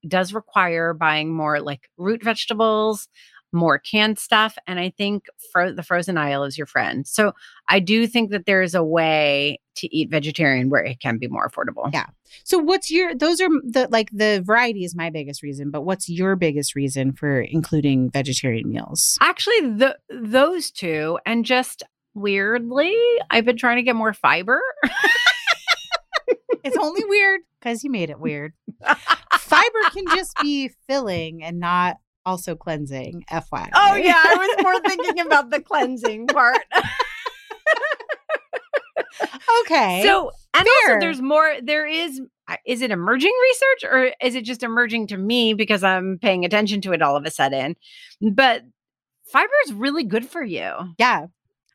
does 0.07 0.33
require 0.33 0.93
buying 0.93 1.33
more 1.33 1.59
like 1.59 1.89
root 1.97 2.23
vegetables 2.23 3.07
more 3.51 3.77
canned 3.77 4.17
stuff. 4.19 4.57
And 4.67 4.79
I 4.79 4.89
think 4.89 5.25
fro- 5.51 5.73
the 5.73 5.83
frozen 5.83 6.17
aisle 6.17 6.43
is 6.43 6.57
your 6.57 6.67
friend. 6.67 7.05
So 7.07 7.33
I 7.67 7.79
do 7.79 8.07
think 8.07 8.31
that 8.31 8.45
there 8.45 8.61
is 8.61 8.75
a 8.75 8.83
way 8.83 9.59
to 9.75 9.95
eat 9.95 10.09
vegetarian 10.09 10.69
where 10.69 10.83
it 10.83 10.99
can 10.99 11.17
be 11.17 11.27
more 11.27 11.47
affordable. 11.47 11.89
Yeah. 11.93 12.07
So 12.43 12.57
what's 12.57 12.91
your 12.91 13.15
those 13.15 13.41
are 13.41 13.49
the 13.63 13.87
like 13.89 14.09
the 14.11 14.41
variety 14.45 14.83
is 14.83 14.95
my 14.95 15.09
biggest 15.09 15.43
reason, 15.43 15.71
but 15.71 15.81
what's 15.81 16.09
your 16.09 16.35
biggest 16.35 16.75
reason 16.75 17.13
for 17.13 17.41
including 17.41 18.09
vegetarian 18.11 18.69
meals? 18.69 19.17
Actually, 19.21 19.61
the 19.61 19.97
those 20.09 20.71
two 20.71 21.19
and 21.25 21.45
just 21.45 21.83
weirdly, 22.13 22.95
I've 23.29 23.45
been 23.45 23.57
trying 23.57 23.77
to 23.77 23.83
get 23.83 23.95
more 23.95 24.13
fiber. 24.13 24.61
it's 26.63 26.77
only 26.77 27.03
weird 27.05 27.41
because 27.59 27.83
you 27.83 27.89
made 27.89 28.09
it 28.09 28.19
weird. 28.19 28.53
Fiber 29.39 29.79
can 29.91 30.05
just 30.15 30.35
be 30.41 30.69
filling 30.87 31.43
and 31.43 31.59
not 31.59 31.97
also 32.25 32.55
cleansing. 32.55 33.25
FYI. 33.31 33.69
Oh 33.73 33.95
yeah, 33.95 34.21
I 34.23 34.35
was 34.35 34.63
more 34.63 34.79
thinking 34.81 35.19
about 35.25 35.49
the 35.49 35.61
cleansing 35.61 36.27
part. 36.27 36.59
okay. 39.61 40.01
So 40.03 40.31
and 40.53 40.67
Fair. 40.67 40.95
also 40.95 40.99
there's 40.99 41.21
more 41.21 41.55
there 41.61 41.87
is 41.87 42.21
uh, 42.47 42.57
is 42.65 42.81
it 42.81 42.91
emerging 42.91 43.33
research 43.41 43.91
or 43.91 44.11
is 44.21 44.35
it 44.35 44.43
just 44.43 44.63
emerging 44.63 45.07
to 45.07 45.17
me 45.17 45.53
because 45.53 45.83
I'm 45.83 46.19
paying 46.21 46.45
attention 46.45 46.81
to 46.81 46.93
it 46.93 47.01
all 47.01 47.15
of 47.15 47.25
a 47.25 47.31
sudden? 47.31 47.75
But 48.21 48.63
fiber 49.31 49.51
is 49.65 49.73
really 49.73 50.03
good 50.03 50.25
for 50.25 50.43
you. 50.43 50.71
Yeah. 50.97 51.27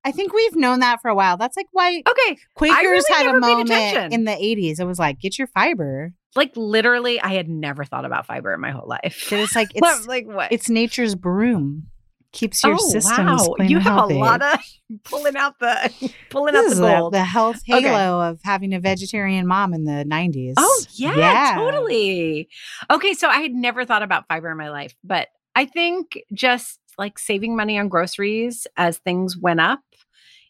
I 0.04 0.12
think 0.12 0.32
we've 0.32 0.54
known 0.54 0.80
that 0.80 1.00
for 1.02 1.08
a 1.08 1.16
while. 1.16 1.36
That's 1.36 1.56
like 1.56 1.66
why 1.72 2.02
okay 2.08 2.38
Quakers 2.54 2.76
really 2.80 3.04
had 3.08 3.34
a 3.34 3.40
moment 3.40 4.12
in 4.12 4.24
the 4.24 4.32
80s. 4.32 4.78
It 4.78 4.84
was 4.84 5.00
like, 5.00 5.18
get 5.18 5.36
your 5.36 5.48
fiber 5.48 6.12
like 6.36 6.52
literally 6.56 7.20
i 7.20 7.34
had 7.34 7.48
never 7.48 7.84
thought 7.84 8.04
about 8.04 8.26
fiber 8.26 8.52
in 8.54 8.60
my 8.60 8.70
whole 8.70 8.88
life. 8.88 9.32
It's 9.32 9.54
like 9.54 9.68
it's 9.74 10.06
like 10.06 10.26
what? 10.26 10.52
it's 10.52 10.68
nature's 10.68 11.14
broom. 11.14 11.88
Keeps 12.32 12.62
your 12.64 12.74
oh, 12.74 12.90
systems 12.90 13.48
wow. 13.48 13.54
you 13.60 13.78
have 13.78 13.94
healthy. 13.94 14.16
a 14.16 14.18
lot 14.18 14.42
of 14.42 14.58
pulling 15.04 15.36
out 15.36 15.58
the 15.58 16.12
pulling 16.30 16.52
this 16.52 16.72
out 16.72 16.80
the 16.80 16.98
gold. 16.98 17.12
the, 17.14 17.18
the 17.18 17.24
health 17.24 17.60
halo 17.64 18.20
okay. 18.20 18.28
of 18.28 18.40
having 18.44 18.74
a 18.74 18.80
vegetarian 18.80 19.46
mom 19.46 19.72
in 19.72 19.84
the 19.84 20.04
90s 20.04 20.54
oh 20.58 20.84
yeah, 20.92 21.16
yeah. 21.16 21.54
totally. 21.56 22.48
Okay 22.90 23.14
so 23.14 23.28
i 23.28 23.38
had 23.38 23.52
never 23.52 23.86
thought 23.86 24.02
about 24.02 24.28
fiber 24.28 24.50
in 24.50 24.58
my 24.58 24.68
life 24.68 24.94
but 25.02 25.28
i 25.54 25.64
think 25.64 26.18
just 26.34 26.78
like 26.98 27.18
saving 27.18 27.56
money 27.56 27.78
on 27.78 27.88
groceries 27.88 28.66
as 28.76 28.98
things 28.98 29.36
went 29.36 29.60
up 29.60 29.80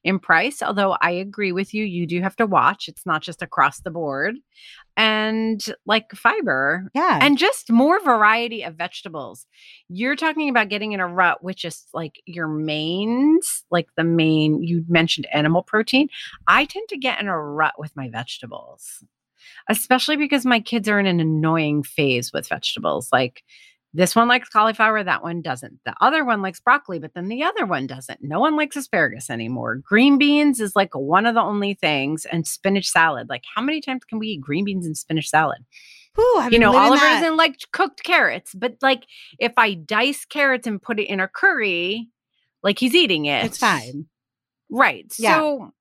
in 0.07 0.21
price. 0.21 0.63
Although 0.63 0.97
I 1.03 1.11
agree 1.11 1.51
with 1.51 1.75
you, 1.75 1.85
you 1.85 2.07
do 2.07 2.23
have 2.23 2.37
to 2.37 2.47
watch. 2.47 2.87
It's 2.87 3.05
not 3.05 3.23
just 3.23 3.43
across 3.43 3.81
the 3.81 3.91
board. 3.91 4.37
And 4.97 5.63
like 5.85 6.13
fiber. 6.15 6.91
Yeah. 6.95 7.19
And 7.21 7.37
just 7.37 7.73
more 7.73 8.01
variety 8.01 8.63
of 8.63 8.77
vegetables. 8.77 9.47
You're 9.89 10.15
talking 10.15 10.49
about 10.49 10.69
getting 10.69 10.93
in 10.93 11.01
a 11.01 11.09
rut, 11.09 11.43
which 11.43 11.65
is 11.65 11.85
like 11.93 12.23
your 12.25 12.47
mains, 12.47 13.65
like 13.71 13.89
the 13.97 14.05
main, 14.05 14.63
you 14.63 14.85
mentioned 14.89 15.27
animal 15.33 15.65
protein. 15.65 16.09
I 16.47 16.67
tend 16.67 16.89
to 16.91 16.99
get 16.99 17.21
in 17.21 17.27
a 17.27 17.37
rut 17.37 17.75
with 17.77 17.95
my 17.97 18.09
vegetables, 18.09 19.05
especially 19.69 20.17
because 20.17 20.47
my 20.47 20.61
kids 20.61 20.89
are 20.89 21.01
in 21.01 21.07
an 21.07 21.19
annoying 21.19 21.83
phase 21.83 22.33
with 22.33 22.49
vegetables. 22.49 23.09
Like, 23.13 23.43
this 23.95 24.15
one 24.15 24.29
likes 24.29 24.49
cauliflower, 24.49 25.03
that 25.03 25.23
one 25.23 25.41
doesn't. 25.41 25.81
The 25.85 25.95
other 26.01 26.25
one 26.25 26.43
likes 26.43 26.61
broccoli, 26.61 26.99
but 26.99 27.15
then 27.15 27.29
the 27.29 27.43
other 27.43 27.65
one 27.65 27.87
doesn't. 27.87 28.23
No 28.23 28.41
one 28.41 28.57
likes 28.57 28.77
asparagus 28.77 29.31
anymore. 29.31 29.77
Green 29.77 30.19
beans 30.19 30.61
is 30.61 30.77
like 30.77 30.95
one 30.95 31.25
of 31.25 31.35
the 31.35 31.41
only 31.41 31.75
things, 31.75 32.27
and 32.27 32.47
spinach 32.47 32.89
salad. 32.89 33.29
Like, 33.29 33.45
how 33.55 33.63
many 33.63 33.81
times 33.81 34.05
can 34.05 34.19
we 34.19 34.29
eat 34.29 34.41
green 34.41 34.65
beans 34.65 34.87
and 34.87 34.97
spinach 34.97 35.29
salad? 35.29 35.65
Ooh, 36.19 36.49
you 36.51 36.59
know, 36.59 36.75
Oliver 36.77 37.05
doesn't 37.05 37.37
like 37.37 37.59
cooked 37.73 38.03
carrots, 38.03 38.55
but 38.55 38.77
like 38.81 39.07
if 39.39 39.53
I 39.57 39.75
dice 39.75 40.25
carrots 40.25 40.67
and 40.67 40.81
put 40.81 40.99
it 40.99 41.09
in 41.09 41.21
a 41.21 41.29
curry, 41.29 42.09
like 42.63 42.79
he's 42.79 42.95
eating 42.95 43.27
it. 43.27 43.45
It's 43.45 43.59
fine. 43.59 44.07
Right. 44.71 45.13
Yeah. 45.19 45.39
So 45.39 45.73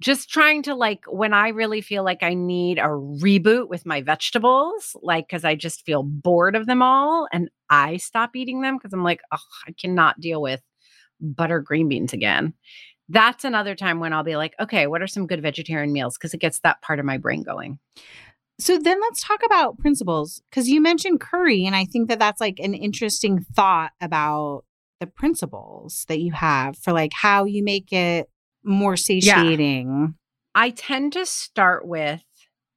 just 0.00 0.30
trying 0.30 0.62
to 0.62 0.74
like 0.74 1.04
when 1.08 1.32
I 1.32 1.48
really 1.48 1.80
feel 1.80 2.04
like 2.04 2.22
I 2.22 2.34
need 2.34 2.78
a 2.78 2.88
reboot 2.88 3.68
with 3.68 3.84
my 3.84 4.00
vegetables, 4.00 4.96
like 5.02 5.26
because 5.28 5.44
I 5.44 5.54
just 5.54 5.84
feel 5.84 6.02
bored 6.02 6.54
of 6.54 6.66
them 6.66 6.82
all 6.82 7.26
and 7.32 7.50
I 7.68 7.96
stop 7.96 8.36
eating 8.36 8.60
them 8.60 8.76
because 8.76 8.92
I'm 8.92 9.02
like, 9.02 9.20
oh, 9.32 9.38
I 9.66 9.72
cannot 9.72 10.20
deal 10.20 10.40
with 10.40 10.62
butter 11.20 11.60
green 11.60 11.88
beans 11.88 12.12
again. 12.12 12.54
That's 13.08 13.44
another 13.44 13.74
time 13.74 14.00
when 14.00 14.12
I'll 14.12 14.22
be 14.22 14.36
like, 14.36 14.54
okay, 14.60 14.86
what 14.86 15.02
are 15.02 15.06
some 15.06 15.26
good 15.26 15.42
vegetarian 15.42 15.92
meals? 15.92 16.16
Because 16.16 16.34
it 16.34 16.40
gets 16.40 16.60
that 16.60 16.82
part 16.82 17.00
of 17.00 17.06
my 17.06 17.18
brain 17.18 17.42
going. 17.42 17.78
So 18.60 18.76
then 18.76 19.00
let's 19.00 19.22
talk 19.22 19.40
about 19.44 19.78
principles 19.78 20.42
because 20.50 20.68
you 20.68 20.80
mentioned 20.80 21.20
curry, 21.20 21.64
and 21.64 21.76
I 21.76 21.84
think 21.84 22.08
that 22.08 22.18
that's 22.18 22.40
like 22.40 22.58
an 22.58 22.74
interesting 22.74 23.44
thought 23.54 23.92
about 24.00 24.64
the 25.00 25.06
principles 25.06 26.04
that 26.08 26.18
you 26.18 26.32
have 26.32 26.76
for 26.76 26.92
like 26.92 27.12
how 27.14 27.44
you 27.44 27.62
make 27.62 27.92
it 27.92 28.28
more 28.68 28.96
satiating. 28.96 29.88
Yeah. 30.00 30.06
I 30.54 30.70
tend 30.70 31.14
to 31.14 31.26
start 31.26 31.86
with 31.86 32.22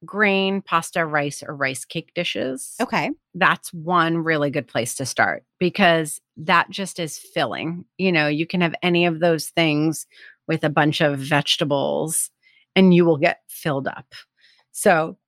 grain, 0.04 0.62
pasta, 0.62 1.06
rice, 1.06 1.42
or 1.46 1.54
rice 1.54 1.84
cake 1.84 2.12
dishes. 2.14 2.74
Okay. 2.80 3.10
That's 3.34 3.72
one 3.72 4.18
really 4.18 4.50
good 4.50 4.66
place 4.66 4.94
to 4.96 5.06
start 5.06 5.44
because 5.60 6.20
that 6.36 6.70
just 6.70 6.98
is 6.98 7.18
filling. 7.18 7.84
You 7.98 8.12
know, 8.12 8.26
you 8.26 8.46
can 8.46 8.60
have 8.60 8.74
any 8.82 9.06
of 9.06 9.20
those 9.20 9.48
things 9.48 10.06
with 10.48 10.64
a 10.64 10.70
bunch 10.70 11.00
of 11.00 11.18
vegetables 11.18 12.30
and 12.74 12.92
you 12.94 13.04
will 13.04 13.16
get 13.18 13.40
filled 13.48 13.86
up. 13.86 14.14
So, 14.72 15.18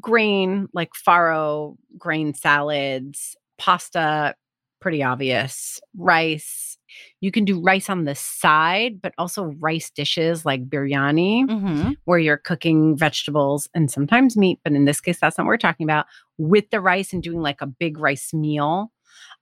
grain 0.00 0.68
like 0.72 0.90
farro, 0.92 1.76
grain 1.98 2.34
salads, 2.34 3.36
pasta, 3.58 4.34
pretty 4.80 5.02
obvious, 5.02 5.80
rice. 5.96 6.71
You 7.20 7.30
can 7.30 7.44
do 7.44 7.60
rice 7.60 7.88
on 7.88 8.04
the 8.04 8.14
side, 8.14 9.00
but 9.00 9.14
also 9.18 9.54
rice 9.60 9.90
dishes 9.90 10.44
like 10.44 10.68
biryani, 10.68 11.46
Mm-hmm. 11.46 11.92
where 12.04 12.18
you're 12.18 12.36
cooking 12.36 12.96
vegetables 12.96 13.68
and 13.74 13.90
sometimes 13.90 14.36
meat, 14.36 14.60
but 14.64 14.72
in 14.72 14.84
this 14.84 15.00
case, 15.00 15.18
that's 15.20 15.38
not 15.38 15.44
what 15.44 15.48
we're 15.48 15.56
talking 15.58 15.84
about, 15.84 16.06
with 16.38 16.70
the 16.70 16.80
rice 16.80 17.12
and 17.12 17.22
doing 17.22 17.40
like 17.40 17.60
a 17.60 17.66
big 17.66 17.98
rice 17.98 18.32
meal. 18.34 18.92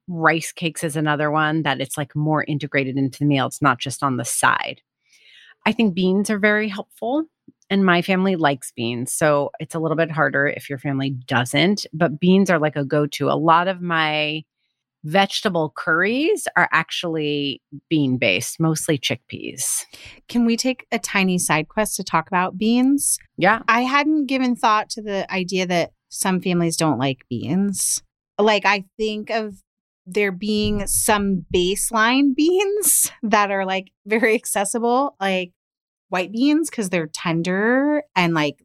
Rice 0.09 0.53
cakes 0.53 0.83
is 0.83 0.97
another 0.97 1.31
one 1.31 1.63
that 1.63 1.81
it's 1.81 1.97
like 1.97 2.15
more 2.17 2.45
integrated 2.45 2.97
into 2.97 3.21
the 3.21 3.25
meal. 3.27 3.47
It's 3.47 3.63
not 3.63 3.79
just 3.79 4.03
on 4.03 4.17
the 4.17 4.25
side. 4.25 4.83
I 5.67 5.73
think 5.73 5.95
beans 5.95 6.31
are 6.31 6.39
very 6.39 6.69
helpful. 6.69 7.25
And 7.69 7.85
my 7.85 8.03
family 8.03 8.35
likes 8.35 8.73
beans. 8.73 9.13
So 9.13 9.51
it's 9.61 9.77
a 9.77 9.79
little 9.79 9.97
bit 9.97 10.11
harder 10.11 10.49
if 10.49 10.69
your 10.69 10.79
family 10.79 11.11
doesn't. 11.11 11.87
But 11.93 12.19
beans 12.19 12.51
are 12.51 12.59
like 12.59 12.75
a 12.75 12.85
go 12.85 13.07
to. 13.07 13.31
A 13.31 13.39
lot 13.39 13.69
of 13.69 13.81
my 13.81 14.43
vegetable 15.05 15.73
curries 15.75 16.47
are 16.57 16.69
actually 16.73 17.63
bean 17.89 18.19
based, 18.19 18.61
mostly 18.61 18.99
chickpeas. 18.99 19.85
Can 20.29 20.45
we 20.45 20.57
take 20.57 20.87
a 20.93 20.99
tiny 20.99 21.39
side 21.39 21.69
quest 21.69 21.97
to 21.97 22.05
talk 22.05 22.29
about 22.29 22.59
beans? 22.59 23.19
Yeah. 23.37 23.63
I 23.69 23.83
hadn't 23.83 24.27
given 24.27 24.57
thought 24.57 24.91
to 24.91 25.03
the 25.03 25.31
idea 25.33 25.67
that 25.67 25.93
some 26.09 26.41
families 26.41 26.77
don't 26.77 26.99
like 26.99 27.25
beans. 27.31 28.03
Like, 28.39 28.67
I 28.67 28.85
think 28.99 29.31
of 29.31 29.55
there 30.07 30.33
being 30.33 30.87
some 30.87 31.45
baseline 31.55 32.35
beans 32.37 33.11
that 33.23 33.51
are 33.51 33.65
like 33.65 33.93
very 34.07 34.35
accessible, 34.35 35.17
like 35.21 35.53
white 36.09 36.33
beans, 36.33 36.69
because 36.69 36.91
they're 36.91 37.07
tender 37.07 38.03
and 38.17 38.35
like 38.35 38.63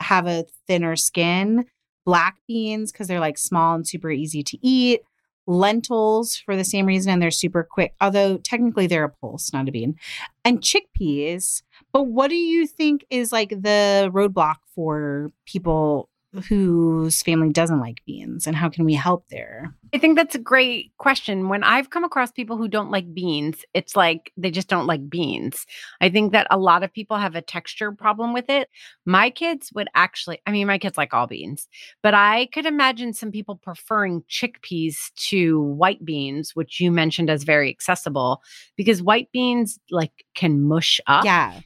have 0.00 0.26
a 0.26 0.44
thinner 0.66 0.96
skin, 0.96 1.64
black 2.04 2.36
beans, 2.46 2.92
because 2.92 3.06
they're 3.06 3.20
like 3.20 3.38
small 3.38 3.74
and 3.74 3.86
super 3.86 4.10
easy 4.10 4.42
to 4.42 4.58
eat. 4.66 5.00
Lentils 5.48 6.36
for 6.36 6.54
the 6.56 6.64
same 6.64 6.84
reason, 6.84 7.10
and 7.10 7.22
they're 7.22 7.30
super 7.30 7.66
quick, 7.68 7.94
although 8.02 8.36
technically 8.36 8.86
they're 8.86 9.04
a 9.04 9.08
pulse, 9.08 9.50
not 9.50 9.66
a 9.66 9.72
bean. 9.72 9.96
And 10.44 10.60
chickpeas, 10.60 11.62
but 11.90 12.02
what 12.02 12.28
do 12.28 12.36
you 12.36 12.66
think 12.66 13.06
is 13.08 13.32
like 13.32 13.48
the 13.48 14.10
roadblock 14.12 14.56
for 14.74 15.30
people 15.46 16.10
whose 16.46 17.22
family 17.22 17.50
doesn't 17.50 17.80
like 17.80 18.04
beans 18.06 18.46
and 18.46 18.56
how 18.56 18.68
can 18.68 18.84
we 18.84 18.94
help 18.94 19.28
there? 19.28 19.74
I 19.94 19.98
think 19.98 20.16
that's 20.16 20.34
a 20.34 20.40
great 20.40 20.92
question. 20.98 21.48
When 21.48 21.62
I've 21.62 21.90
come 21.90 22.04
across 22.04 22.30
people 22.30 22.56
who 22.56 22.68
don't 22.68 22.90
like 22.90 23.14
beans, 23.14 23.64
it's 23.74 23.96
like 23.96 24.32
they 24.36 24.50
just 24.50 24.68
don't 24.68 24.86
like 24.86 25.08
beans. 25.08 25.64
I 26.00 26.10
think 26.10 26.32
that 26.32 26.46
a 26.50 26.58
lot 26.58 26.82
of 26.82 26.92
people 26.92 27.16
have 27.16 27.34
a 27.34 27.42
texture 27.42 27.92
problem 27.92 28.32
with 28.32 28.50
it. 28.50 28.68
My 29.06 29.30
kids 29.30 29.70
would 29.74 29.88
actually, 29.94 30.40
I 30.46 30.52
mean, 30.52 30.66
my 30.66 30.78
kids 30.78 30.98
like 30.98 31.14
all 31.14 31.26
beans, 31.26 31.68
but 32.02 32.14
I 32.14 32.46
could 32.52 32.66
imagine 32.66 33.12
some 33.12 33.32
people 33.32 33.56
preferring 33.56 34.22
chickpeas 34.30 35.12
to 35.28 35.60
white 35.60 36.04
beans, 36.04 36.54
which 36.54 36.80
you 36.80 36.90
mentioned 36.90 37.30
as 37.30 37.44
very 37.44 37.70
accessible 37.70 38.42
because 38.76 39.02
white 39.02 39.30
beans 39.32 39.78
like 39.90 40.12
can 40.34 40.62
mush 40.62 41.00
up. 41.06 41.24
Yeah. 41.24 41.60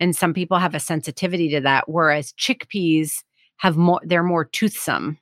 And 0.00 0.14
some 0.14 0.32
people 0.32 0.58
have 0.58 0.74
a 0.74 0.80
sensitivity 0.80 1.48
to 1.50 1.60
that, 1.62 1.88
whereas 1.88 2.32
chickpeas 2.34 3.24
have 3.58 3.76
more, 3.76 4.00
they're 4.04 4.22
more 4.22 4.44
toothsome. 4.44 5.18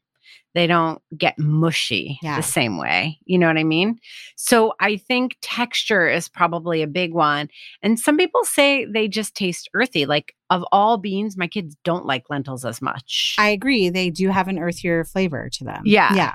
They 0.54 0.66
don't 0.66 1.02
get 1.14 1.38
mushy 1.38 2.18
Yeah. 2.22 2.36
the 2.36 2.42
same 2.42 2.78
way. 2.78 3.18
You 3.26 3.36
know 3.38 3.46
what 3.46 3.58
I 3.58 3.64
mean? 3.64 3.98
So 4.36 4.72
I 4.80 4.96
think 4.96 5.36
texture 5.42 6.08
is 6.08 6.30
probably 6.30 6.80
a 6.80 6.86
big 6.86 7.12
one. 7.12 7.50
And 7.82 8.00
some 8.00 8.16
people 8.16 8.42
say 8.44 8.86
they 8.86 9.06
just 9.06 9.34
taste 9.34 9.68
earthy. 9.74 10.06
Like 10.06 10.34
of 10.48 10.64
all 10.72 10.96
beans, 10.96 11.36
my 11.36 11.46
kids 11.46 11.76
don't 11.84 12.06
like 12.06 12.30
lentils 12.30 12.64
as 12.64 12.80
much. 12.80 13.34
I 13.38 13.50
agree. 13.50 13.90
They 13.90 14.08
do 14.08 14.30
have 14.30 14.48
an 14.48 14.58
earthier 14.58 15.04
flavor 15.04 15.50
to 15.52 15.64
them. 15.64 15.82
Yeah. 15.84 16.14
Yeah. 16.14 16.34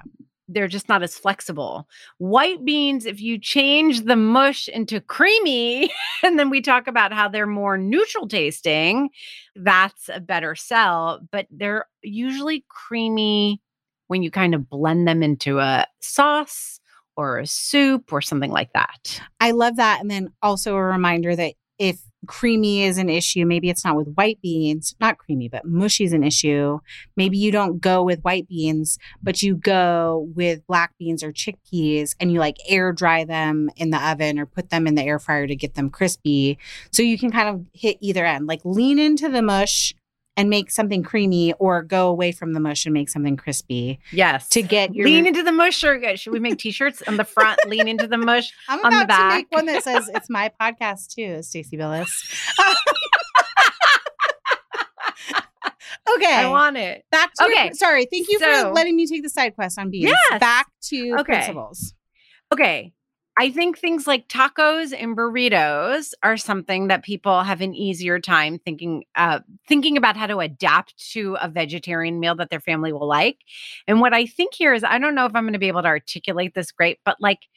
They're 0.54 0.68
just 0.68 0.90
not 0.90 1.04
as 1.04 1.18
flexible. 1.18 1.88
White 2.18 2.64
beans, 2.66 3.06
if 3.06 3.22
you 3.22 3.38
change 3.38 4.02
the 4.02 4.16
mush 4.16 4.68
into 4.68 5.00
creamy, 5.02 5.92
and 6.24 6.38
then 6.38 6.50
we 6.50 6.62
talk 6.62 6.88
about 6.88 7.14
how 7.14 7.28
they're 7.28 7.48
more 7.48 7.78
neutral 7.78 8.28
tasting, 8.28 9.10
that's 9.56 10.10
a 10.10 10.20
better 10.20 10.56
sell. 10.56 11.22
But 11.32 11.48
they're 11.50 11.86
usually 12.02 12.66
creamy 12.68 13.62
when 14.08 14.24
you 14.24 14.32
kind 14.32 14.54
of 14.54 14.70
blend 14.70 15.08
them 15.08 15.24
into 15.24 15.60
a 15.60 15.86
sauce 16.02 16.80
or 17.16 17.40
a 17.40 17.48
soup 17.48 18.12
or 18.12 18.22
something 18.22 18.52
like 18.52 18.74
that. 18.74 19.22
I 19.40 19.52
love 19.52 19.78
that. 19.78 20.02
And 20.02 20.12
then 20.12 20.34
also 20.42 20.76
a 20.76 20.84
reminder 20.84 21.36
that 21.36 21.54
if 21.78 22.00
creamy 22.28 22.84
is 22.84 22.98
an 22.98 23.10
issue, 23.10 23.46
maybe 23.46 23.70
it's 23.70 23.84
not 23.84 23.96
with 23.96 24.14
white 24.14 24.40
beans, 24.42 24.96
not 25.00 25.18
creamy, 25.18 25.50
but 25.50 25.66
mushy 25.66 26.04
is 26.04 26.14
an 26.14 26.24
issue. 26.24 26.80
Maybe 27.16 27.38
you 27.38 27.52
don't 27.52 27.82
go 27.82 28.04
with 28.04 28.22
white 28.22 28.48
beans, 28.48 29.00
but 29.22 29.42
you 29.42 29.56
go 29.56 30.28
with 30.36 30.66
black 30.68 30.94
beans 31.00 31.24
or 31.24 31.32
chickpeas 31.32 32.16
and 32.20 32.32
you 32.32 32.40
like 32.40 32.58
air 32.68 32.94
dry 32.94 33.24
them 33.24 33.70
in 33.76 33.90
the 33.90 34.10
oven 34.10 34.40
or 34.40 34.46
put 34.46 34.70
them 34.70 34.88
in 34.88 34.96
the 34.96 35.04
air 35.04 35.20
fryer 35.20 35.48
to 35.48 35.56
get 35.56 35.76
them 35.76 35.90
crispy. 35.90 36.58
So 36.92 37.02
you 37.02 37.18
can 37.18 37.32
kind 37.32 37.50
of 37.50 37.66
hit 37.74 37.98
either 38.02 38.26
end, 38.26 38.48
like 38.48 38.62
lean 38.64 39.00
into 39.00 39.30
the 39.30 39.42
mush 39.42 39.94
and 40.38 40.50
make 40.50 40.72
something 40.72 41.04
creamy 41.04 41.54
or 41.54 41.84
go 41.84 42.08
away 42.08 42.32
from 42.32 42.54
the 42.54 42.60
mush 42.60 42.86
and 42.86 42.94
make 42.94 43.10
something 43.10 43.36
crispy 43.36 44.00
Yes. 44.12 44.48
to 44.50 44.62
get 44.62 44.96
your 44.96 45.06
lean 45.06 45.28
into 45.28 45.44
the 45.44 45.52
mush 45.52 45.84
or 45.84 46.16
should 46.18 46.32
we 46.34 46.40
make 46.40 46.58
t-shirts 46.58 47.02
on 47.08 47.18
the 47.18 47.26
front 47.26 47.60
lean 47.68 47.88
into 47.88 48.08
the 48.08 48.18
mush 48.18 48.52
I'm 48.70 48.84
on 48.86 48.92
the 48.94 49.02
about 49.04 49.30
to 49.30 49.36
make 49.36 49.52
one 49.52 49.66
that 49.66 49.84
says 49.84 50.10
it's 50.14 50.30
my 50.30 50.50
podcast 50.60 51.14
too, 51.14 51.40
Stacie 51.42 51.78
Billis. 51.78 52.10
okay. 56.16 56.34
i 56.36 56.48
want 56.50 56.78
it 56.78 57.04
back 57.12 57.32
to 57.36 57.44
your- 57.44 57.52
Okay, 57.54 57.72
sorry. 57.74 58.06
Thank 58.06 58.28
you 58.30 58.40
so- 58.40 58.68
for 58.70 58.74
letting 58.74 58.96
me 58.96 59.06
take 59.08 59.24
the 59.24 59.30
side 59.30 59.56
quest 59.56 59.78
on 59.80 59.90
beans. 59.90 60.12
Yes. 60.32 60.40
Back 60.40 60.68
to 60.90 61.16
Okay. 61.20 61.24
principles. 61.24 61.94
Okay. 62.54 62.94
I 63.38 63.50
think 63.50 63.78
things 63.78 64.08
like 64.08 64.28
tacos 64.28 64.94
and 64.98 65.16
burritos 65.16 66.14
are 66.22 66.38
something 66.38 66.88
that 66.90 67.04
people 67.04 67.44
have 67.44 67.62
an 67.62 67.74
easier 67.74 68.20
time 68.20 68.60
thinking 68.60 69.04
uh 69.16 69.40
thinking 69.68 69.98
about 69.98 70.18
how 70.18 70.28
to 70.28 70.40
adapt 70.40 70.98
to 71.14 71.38
a 71.42 71.48
vegetarian 71.48 72.20
meal 72.20 72.36
that 72.36 72.50
their 72.50 72.60
family 72.60 72.92
will 72.92 73.08
like. 73.08 73.38
And 73.88 74.02
what 74.02 74.14
I 74.14 74.26
think 74.26 74.54
here 74.54 74.74
is 74.74 74.84
I 74.84 75.00
don't 75.00 75.16
know 75.16 75.26
if 75.26 75.36
I'm 75.36 75.44
going 75.44 75.54
to 75.54 75.60
be 75.60 75.70
able 75.70 75.82
to 75.82 75.88
articulate 75.88 76.54
this 76.54 76.72
great, 76.72 77.00
but 77.06 77.18
like 77.20 77.48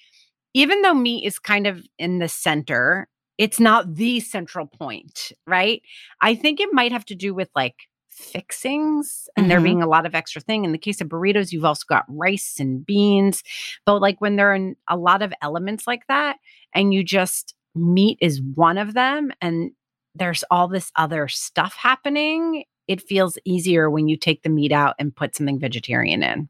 even 0.54 0.82
though 0.82 0.94
meat 0.94 1.26
is 1.26 1.38
kind 1.38 1.66
of 1.66 1.84
in 1.98 2.20
the 2.20 2.28
center, 2.28 3.08
it's 3.38 3.58
not 3.58 3.96
the 3.96 4.20
central 4.20 4.66
point, 4.66 5.32
right? 5.46 5.82
I 6.20 6.36
think 6.36 6.60
it 6.60 6.72
might 6.72 6.92
have 6.92 7.04
to 7.06 7.16
do 7.16 7.34
with 7.34 7.50
like 7.56 7.74
fixings 8.14 9.28
and 9.36 9.50
there 9.50 9.60
Mhm. 9.60 9.64
being 9.64 9.82
a 9.82 9.88
lot 9.88 10.06
of 10.06 10.14
extra 10.14 10.40
thing. 10.40 10.64
In 10.64 10.72
the 10.72 10.78
case 10.78 11.00
of 11.00 11.08
burritos, 11.08 11.52
you've 11.52 11.64
also 11.64 11.84
got 11.88 12.04
rice 12.08 12.58
and 12.60 12.84
beans. 12.84 13.42
But 13.84 14.00
like 14.00 14.20
when 14.20 14.36
there 14.36 14.54
are 14.54 14.72
a 14.88 14.96
lot 14.96 15.22
of 15.22 15.32
elements 15.42 15.86
like 15.86 16.06
that, 16.08 16.38
and 16.74 16.94
you 16.94 17.02
just 17.04 17.54
meat 17.74 18.18
is 18.20 18.40
one 18.54 18.78
of 18.78 18.94
them, 18.94 19.32
and 19.40 19.72
there's 20.14 20.44
all 20.50 20.68
this 20.68 20.92
other 20.96 21.26
stuff 21.28 21.74
happening, 21.74 22.64
it 22.86 23.02
feels 23.02 23.36
easier 23.44 23.90
when 23.90 24.08
you 24.08 24.16
take 24.16 24.42
the 24.42 24.48
meat 24.48 24.70
out 24.72 24.94
and 24.98 25.14
put 25.16 25.34
something 25.34 25.58
vegetarian 25.58 26.22
in. 26.22 26.48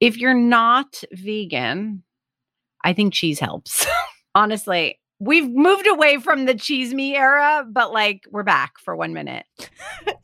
If 0.00 0.16
you're 0.16 0.32
not 0.34 1.02
vegan, 1.12 2.02
I 2.84 2.92
think 2.94 3.12
cheese 3.12 3.38
helps. 3.38 3.86
Honestly, 4.34 4.98
we've 5.22 5.48
moved 5.48 5.86
away 5.86 6.18
from 6.18 6.46
the 6.46 6.54
cheese 6.54 6.92
me 6.92 7.16
era, 7.16 7.64
but 7.70 7.92
like 7.92 8.24
we're 8.30 8.42
back 8.42 8.72
for 8.78 8.96
one 8.96 9.12
minute. 9.12 9.46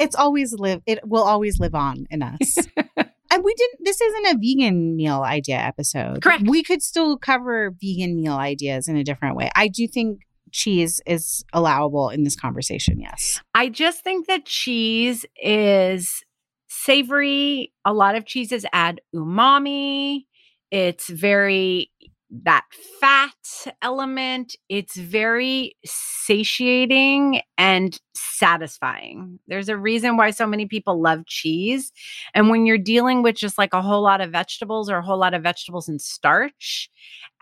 It's 0.01 0.15
always 0.15 0.53
live. 0.53 0.81
It 0.87 1.01
will 1.05 1.25
always 1.25 1.59
live 1.59 1.75
on 1.75 2.07
in 2.11 2.23
us. 2.23 2.57
and 2.87 3.45
we 3.45 3.55
didn't. 3.55 3.81
This 3.85 4.01
isn't 4.01 4.27
a 4.27 4.39
vegan 4.39 4.95
meal 4.97 5.23
idea 5.23 5.57
episode. 5.57 6.23
Correct. 6.23 6.45
We 6.47 6.63
could 6.63 6.83
still 6.83 7.17
cover 7.19 7.75
vegan 7.83 8.15
meal 8.15 8.35
ideas 8.35 8.87
in 8.87 8.97
a 8.97 9.03
different 9.03 9.35
way. 9.37 9.51
I 9.57 9.67
do 9.67 9.89
think 9.89 10.21
cheese 10.53 11.01
is 11.05 11.45
allowable 11.53 12.11
in 12.11 12.23
this 12.23 12.37
conversation. 12.37 13.01
Yes. 13.01 13.41
I 13.55 13.69
just 13.69 14.05
think 14.05 14.29
that 14.29 14.45
cheese 14.45 15.27
is 15.43 16.25
savory. 16.69 17.73
A 17.85 17.93
lot 17.93 18.15
of 18.15 18.25
cheeses 18.25 18.65
add 18.73 19.01
umami. 19.15 20.27
It's 20.71 21.09
very 21.09 21.91
that 22.31 22.65
fat 23.01 23.75
element. 23.83 24.55
It's 24.69 24.97
very 24.97 25.77
satiating 25.85 27.41
and 27.57 27.99
satisfying. 28.15 29.39
There's 29.47 29.69
a 29.69 29.77
reason 29.77 30.17
why 30.17 30.31
so 30.31 30.47
many 30.47 30.67
people 30.67 31.01
love 31.01 31.27
cheese. 31.27 31.91
And 32.35 32.51
when 32.51 32.67
you're 32.67 32.79
dealing 32.79 33.23
with 33.23 33.37
just 33.37 33.59
like 33.59 33.73
a 33.73 33.83
whole 33.83 34.03
lot 34.03 34.21
of 34.21 34.31
vegetables 34.31 34.91
or 34.91 34.99
a 34.99 35.03
whole 35.03 35.19
lot 35.19 35.35
of 35.35 35.43
vegetables 35.43 35.89
and 35.89 36.01
starch, 36.01 36.91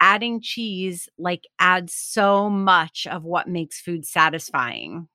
adding 0.00 0.40
cheese 0.40 1.08
like 1.18 1.44
adds 1.58 1.92
so 1.94 2.48
much 2.48 3.06
of 3.10 3.24
what 3.24 3.48
makes 3.48 3.80
food 3.80 4.06
satisfying. 4.06 5.08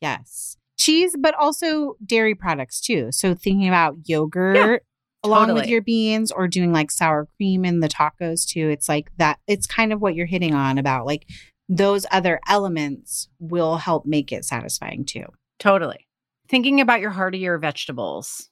Yes. 0.00 0.56
cheese, 0.78 1.16
but 1.18 1.34
also 1.34 1.96
dairy 2.06 2.34
products 2.34 2.80
too. 2.80 3.08
So 3.10 3.34
thinking 3.34 3.68
about 3.68 3.96
yogurt 4.04 4.84
along 5.24 5.54
with 5.54 5.66
your 5.66 5.82
beans 5.82 6.30
or 6.30 6.46
doing 6.48 6.72
like 6.72 6.90
sour 6.90 7.28
cream 7.36 7.64
in 7.64 7.80
the 7.80 7.88
tacos 7.88 8.46
too. 8.46 8.68
It's 8.68 8.88
like 8.88 9.10
that. 9.18 9.38
It's 9.46 9.66
kind 9.66 9.92
of 9.92 10.00
what 10.00 10.14
you're 10.14 10.26
hitting 10.26 10.54
on 10.54 10.78
about 10.78 11.06
like 11.06 11.26
those 11.68 12.06
other 12.10 12.40
elements 12.48 13.28
will 13.38 13.76
help 13.76 14.06
make 14.06 14.32
it 14.32 14.44
satisfying 14.44 15.04
too. 15.04 15.24
Totally. 15.58 16.06
Thinking 16.48 16.80
about 16.80 17.00
your 17.00 17.10
heartier 17.10 17.58
vegetables. 17.58 18.48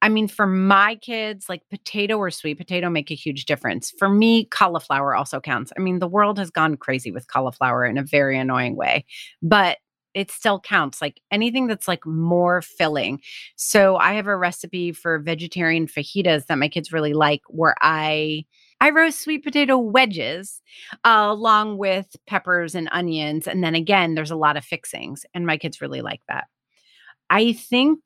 I 0.00 0.08
mean, 0.10 0.28
for 0.28 0.46
my 0.46 0.96
kids, 0.96 1.46
like 1.48 1.62
potato 1.70 2.18
or 2.18 2.30
sweet 2.30 2.58
potato 2.58 2.90
make 2.90 3.10
a 3.10 3.14
huge 3.14 3.46
difference. 3.46 3.92
For 3.98 4.08
me, 4.08 4.44
cauliflower 4.44 5.14
also 5.14 5.40
counts. 5.40 5.72
I 5.76 5.80
mean, 5.80 5.98
the 5.98 6.06
world 6.06 6.38
has 6.38 6.50
gone 6.50 6.76
crazy 6.76 7.10
with 7.10 7.26
cauliflower 7.26 7.86
in 7.86 7.96
a 7.96 8.02
very 8.02 8.38
annoying 8.38 8.76
way, 8.76 9.06
but 9.42 9.78
it 10.14 10.30
still 10.30 10.60
counts. 10.60 11.02
Like 11.02 11.20
anything 11.30 11.66
that's 11.66 11.88
like 11.88 12.06
more 12.06 12.62
filling. 12.62 13.20
So 13.56 13.96
I 13.96 14.14
have 14.14 14.26
a 14.26 14.36
recipe 14.36 14.92
for 14.92 15.18
vegetarian 15.18 15.86
fajitas 15.86 16.46
that 16.46 16.58
my 16.58 16.68
kids 16.68 16.92
really 16.92 17.14
like 17.14 17.42
where 17.48 17.74
I 17.80 18.44
I 18.80 18.90
roast 18.90 19.22
sweet 19.22 19.44
potato 19.44 19.78
wedges 19.78 20.60
uh, 21.04 21.26
along 21.30 21.78
with 21.78 22.16
peppers 22.26 22.74
and 22.74 22.88
onions. 22.92 23.46
And 23.46 23.62
then 23.62 23.74
again, 23.74 24.14
there's 24.14 24.30
a 24.30 24.36
lot 24.36 24.56
of 24.56 24.64
fixings, 24.64 25.24
and 25.34 25.46
my 25.46 25.56
kids 25.56 25.80
really 25.80 26.02
like 26.02 26.20
that. 26.28 26.48
I 27.30 27.52
think 27.52 28.00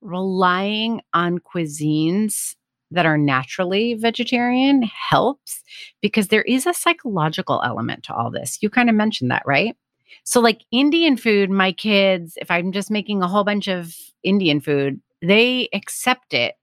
relying 0.00 1.00
on 1.12 1.38
cuisines 1.38 2.54
that 2.90 3.06
are 3.06 3.18
naturally 3.18 3.94
vegetarian 3.94 4.82
helps 4.82 5.62
because 6.02 6.28
there 6.28 6.42
is 6.42 6.66
a 6.66 6.74
psychological 6.74 7.62
element 7.64 8.04
to 8.04 8.14
all 8.14 8.30
this. 8.30 8.58
You 8.60 8.70
kind 8.70 8.88
of 8.88 8.94
mentioned 8.94 9.30
that, 9.30 9.42
right? 9.46 9.76
So, 10.22 10.40
like 10.40 10.62
Indian 10.70 11.16
food, 11.16 11.50
my 11.50 11.72
kids, 11.72 12.38
if 12.40 12.50
I'm 12.50 12.72
just 12.72 12.90
making 12.90 13.22
a 13.22 13.28
whole 13.28 13.44
bunch 13.44 13.68
of 13.68 13.94
Indian 14.22 14.60
food, 14.60 15.00
they 15.20 15.68
accept 15.72 16.34
it 16.34 16.54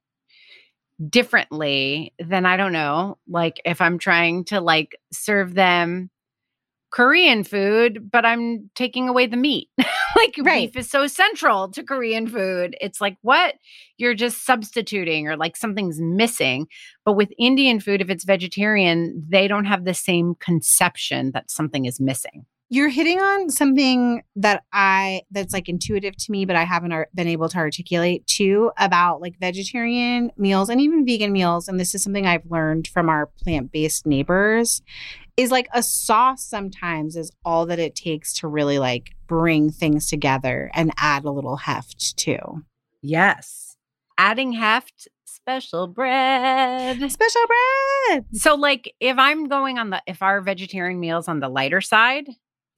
differently 1.10 2.14
than 2.20 2.46
I 2.46 2.58
don't 2.58 2.74
know, 2.74 3.18
like 3.28 3.60
if 3.66 3.82
I'm 3.82 3.98
trying 3.98 4.46
to 4.46 4.62
like 4.62 4.96
serve 5.12 5.54
them 5.54 6.10
Korean 6.92 7.46
food, 7.46 8.12
but 8.12 8.26
I'm 8.26 8.70
taking 8.76 9.08
away 9.08 9.26
the 9.26 9.38
meat. 9.38 9.70
like 10.16 10.36
Right. 10.40 10.72
beef 10.72 10.78
is 10.78 10.90
so 10.90 11.08
central 11.08 11.70
to 11.72 11.84
Korean 11.84 12.28
food. 12.28 12.76
It's 12.82 13.00
like 13.00 13.18
what 13.22 13.56
you're 13.98 14.14
just 14.14 14.46
substituting 14.46 15.28
or 15.28 15.38
like 15.38 15.56
something's 15.56 16.02
missing. 16.02 16.68
But 17.06 17.14
with 17.14 17.30
Indian 17.40 17.80
food, 17.80 18.02
if 18.02 18.10
it's 18.10 18.26
vegetarian, 18.26 19.26
they 19.28 19.48
don't 19.48 19.66
have 19.66 19.86
the 19.86 19.94
same 19.94 20.36
conception 20.36 21.32
that 21.32 21.50
something 21.50 21.86
is 21.86 22.00
missing. 22.00 22.46
You're 22.74 22.88
hitting 22.88 23.20
on 23.20 23.50
something 23.50 24.24
that 24.38 24.64
I 24.72 25.24
that's 25.30 25.52
like 25.52 25.68
intuitive 25.68 26.16
to 26.16 26.32
me, 26.32 26.46
but 26.46 26.56
I 26.56 26.64
haven't 26.64 26.94
ar- 26.94 27.10
been 27.14 27.28
able 27.28 27.50
to 27.50 27.58
articulate 27.58 28.26
too 28.28 28.72
about 28.78 29.20
like 29.20 29.38
vegetarian 29.42 30.32
meals 30.38 30.70
and 30.70 30.80
even 30.80 31.06
vegan 31.06 31.34
meals. 31.34 31.68
And 31.68 31.78
this 31.78 31.94
is 31.94 32.02
something 32.02 32.26
I've 32.26 32.50
learned 32.50 32.88
from 32.88 33.10
our 33.10 33.26
plant 33.26 33.74
based 33.74 34.06
neighbors 34.06 34.82
is 35.36 35.52
like 35.52 35.68
a 35.74 35.84
sauce 35.84 36.46
sometimes 36.46 37.18
is 37.18 37.30
all 37.44 37.66
that 37.66 37.78
it 37.78 37.94
takes 37.94 38.34
to 38.36 38.48
really 38.48 38.80
like 38.80 39.16
bring 39.28 39.70
things 39.70 40.08
together 40.08 40.72
and 40.74 40.94
add 40.96 41.26
a 41.26 41.32
little 41.32 41.58
heft 41.58 42.16
too. 42.16 42.64
Yes. 43.02 43.76
Adding 44.18 44.54
heft, 44.54 45.10
special 45.26 45.88
bread. 45.88 47.12
Special 47.12 47.42
bread. 47.48 48.26
So 48.32 48.56
like 48.56 48.94
if 49.02 49.18
I'm 49.18 49.50
going 49.50 49.78
on 49.78 49.90
the 49.90 50.02
if 50.08 50.22
our 50.22 50.40
vegetarian 50.40 51.02
meals 51.02 51.28
on 51.28 51.42
the 51.42 51.50
lighter 51.50 51.82
side, 51.82 52.30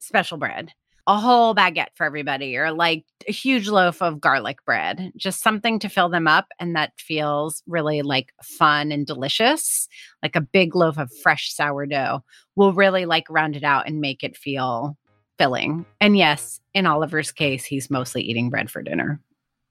special 0.04 0.38
bread. 0.38 0.72
A 1.06 1.18
whole 1.18 1.54
baguette 1.54 1.94
for 1.94 2.04
everybody 2.04 2.56
or 2.56 2.72
like 2.72 3.04
a 3.28 3.32
huge 3.32 3.68
loaf 3.68 4.00
of 4.00 4.20
garlic 4.20 4.64
bread. 4.64 5.12
Just 5.16 5.42
something 5.42 5.78
to 5.80 5.90
fill 5.90 6.08
them 6.08 6.26
up 6.26 6.46
and 6.58 6.74
that 6.76 6.92
feels 6.98 7.62
really 7.66 8.00
like 8.00 8.32
fun 8.42 8.90
and 8.90 9.06
delicious. 9.06 9.86
Like 10.22 10.34
a 10.34 10.40
big 10.40 10.74
loaf 10.74 10.96
of 10.96 11.12
fresh 11.22 11.52
sourdough 11.52 12.24
will 12.56 12.72
really 12.72 13.04
like 13.04 13.28
round 13.28 13.54
it 13.54 13.64
out 13.64 13.86
and 13.86 14.00
make 14.00 14.24
it 14.24 14.34
feel 14.34 14.96
filling. 15.38 15.84
And 16.00 16.16
yes, 16.16 16.60
in 16.72 16.86
Oliver's 16.86 17.32
case, 17.32 17.64
he's 17.64 17.90
mostly 17.90 18.22
eating 18.22 18.48
bread 18.48 18.70
for 18.70 18.82
dinner. 18.82 19.20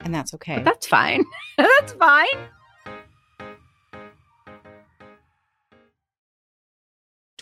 And 0.02 0.14
that's 0.14 0.34
okay. 0.36 0.56
But 0.56 0.66
that's 0.66 0.88
fine. 0.88 1.24
that's 1.58 1.94
fine. 1.94 2.28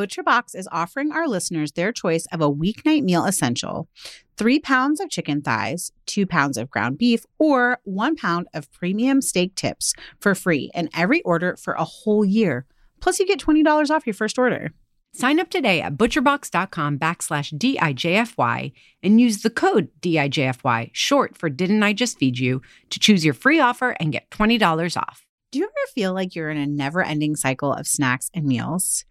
ButcherBox 0.00 0.54
is 0.56 0.66
offering 0.72 1.12
our 1.12 1.28
listeners 1.28 1.72
their 1.72 1.92
choice 1.92 2.24
of 2.32 2.40
a 2.40 2.50
weeknight 2.50 3.02
meal 3.02 3.26
essential 3.26 3.86
three 4.38 4.58
pounds 4.58 4.98
of 4.98 5.10
chicken 5.10 5.42
thighs, 5.42 5.92
two 6.06 6.26
pounds 6.26 6.56
of 6.56 6.70
ground 6.70 6.96
beef, 6.96 7.26
or 7.38 7.80
one 7.84 8.16
pound 8.16 8.46
of 8.54 8.72
premium 8.72 9.20
steak 9.20 9.54
tips 9.54 9.92
for 10.18 10.34
free 10.34 10.70
in 10.74 10.88
every 10.94 11.20
order 11.20 11.54
for 11.54 11.74
a 11.74 11.84
whole 11.84 12.24
year. 12.24 12.64
Plus, 13.00 13.20
you 13.20 13.26
get 13.26 13.40
$20 13.40 13.90
off 13.90 14.06
your 14.06 14.14
first 14.14 14.38
order. 14.38 14.72
Sign 15.12 15.38
up 15.38 15.50
today 15.50 15.82
at 15.82 15.98
butcherbox.com 15.98 16.98
backslash 16.98 17.52
DIJFY 17.58 18.72
and 19.02 19.20
use 19.20 19.42
the 19.42 19.50
code 19.50 19.90
DIJFY, 20.00 20.88
short 20.94 21.36
for 21.36 21.50
Didn't 21.50 21.82
I 21.82 21.92
Just 21.92 22.18
Feed 22.18 22.38
You, 22.38 22.62
to 22.88 22.98
choose 22.98 23.22
your 23.22 23.34
free 23.34 23.60
offer 23.60 23.90
and 24.00 24.12
get 24.12 24.30
$20 24.30 24.96
off. 24.96 25.26
Do 25.52 25.58
you 25.58 25.66
ever 25.66 25.92
feel 25.94 26.14
like 26.14 26.34
you're 26.34 26.48
in 26.48 26.56
a 26.56 26.66
never 26.66 27.02
ending 27.02 27.36
cycle 27.36 27.74
of 27.74 27.86
snacks 27.86 28.30
and 28.32 28.46
meals? 28.46 29.04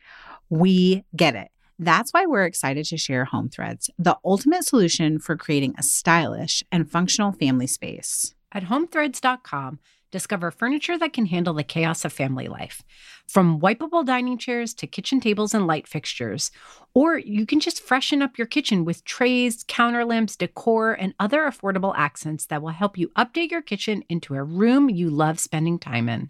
We 0.50 1.04
get 1.16 1.36
it. 1.36 1.50
That's 1.78 2.12
why 2.12 2.26
we're 2.26 2.46
excited 2.46 2.86
to 2.88 2.98
share 2.98 3.26
Home 3.26 3.50
Threads, 3.50 3.90
the 3.98 4.18
ultimate 4.26 4.66
solution 4.66 5.20
for 5.20 5.38
creating 5.38 5.76
a 5.78 5.84
stylish 5.84 6.64
and 6.72 6.90
functional 6.90 7.32
family 7.32 7.68
space. 7.68 8.36
At 8.52 8.64
homethreads.com, 8.64 9.80
discover 10.12 10.52
furniture 10.52 10.98
that 10.98 11.14
can 11.14 11.28
handle 11.28 11.54
the 11.54 11.64
chaos 11.64 12.04
of 12.04 12.12
family 12.12 12.48
life. 12.48 12.84
From 13.28 13.60
wipeable 13.62 14.06
dining 14.06 14.38
chairs 14.38 14.74
to 14.74 14.88
kitchen 14.88 15.20
tables 15.20 15.54
and 15.54 15.68
light 15.68 15.88
fixtures. 15.88 16.52
Or 16.94 17.18
you 17.18 17.46
can 17.46 17.60
just 17.60 17.82
freshen 17.82 18.22
up 18.22 18.38
your 18.38 18.48
kitchen 18.48 18.84
with 18.86 19.06
trays, 19.06 19.64
counter 19.68 20.04
lamps, 20.04 20.36
decor, 20.36 20.94
and 20.94 21.14
other 21.20 21.42
affordable 21.42 21.94
accents 21.96 22.48
that 22.48 22.62
will 22.62 22.70
help 22.70 22.98
you 22.98 23.10
update 23.10 23.52
your 23.52 23.62
kitchen 23.62 24.04
into 24.10 24.36
a 24.36 24.44
room 24.44 24.90
you 24.90 25.10
love 25.10 25.40
spending 25.40 25.80
time 25.80 26.10
in. 26.10 26.30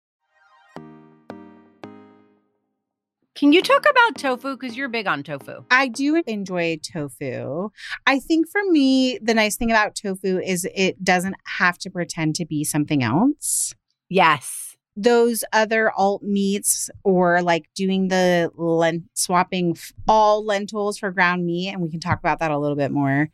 Can 3.33 3.53
you 3.53 3.61
talk 3.61 3.85
about 3.89 4.17
tofu? 4.17 4.57
Because 4.57 4.75
you're 4.75 4.89
big 4.89 5.07
on 5.07 5.23
tofu. 5.23 5.63
I 5.71 5.87
do 5.87 6.21
enjoy 6.27 6.79
tofu. 6.83 7.69
I 8.05 8.19
think 8.19 8.49
for 8.49 8.61
me, 8.69 9.19
the 9.21 9.33
nice 9.33 9.55
thing 9.55 9.71
about 9.71 9.95
tofu 9.95 10.39
is 10.39 10.67
it 10.75 11.01
doesn't 11.03 11.35
have 11.57 11.77
to 11.79 11.89
pretend 11.89 12.35
to 12.35 12.45
be 12.45 12.65
something 12.65 13.01
else. 13.03 13.73
Yes. 14.09 14.75
Those 14.97 15.45
other 15.53 15.91
alt 15.95 16.21
meats 16.21 16.89
or 17.05 17.41
like 17.41 17.69
doing 17.73 18.09
the 18.09 18.51
lent 18.55 19.03
swapping 19.13 19.71
f- 19.77 19.93
all 20.09 20.45
lentils 20.45 20.97
for 20.97 21.11
ground 21.11 21.45
meat, 21.45 21.69
and 21.69 21.81
we 21.81 21.89
can 21.89 22.01
talk 22.01 22.19
about 22.19 22.39
that 22.39 22.51
a 22.51 22.57
little 22.57 22.75
bit 22.75 22.91
more, 22.91 23.29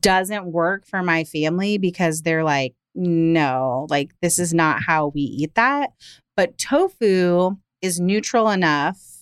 doesn't 0.00 0.46
work 0.46 0.86
for 0.86 1.02
my 1.02 1.24
family 1.24 1.76
because 1.76 2.22
they're 2.22 2.44
like, 2.44 2.74
no, 2.94 3.86
like 3.90 4.12
this 4.22 4.38
is 4.38 4.54
not 4.54 4.82
how 4.82 5.08
we 5.08 5.20
eat 5.20 5.54
that. 5.56 5.90
But 6.34 6.56
tofu 6.56 7.56
is 7.82 8.00
neutral 8.00 8.48
enough 8.48 9.13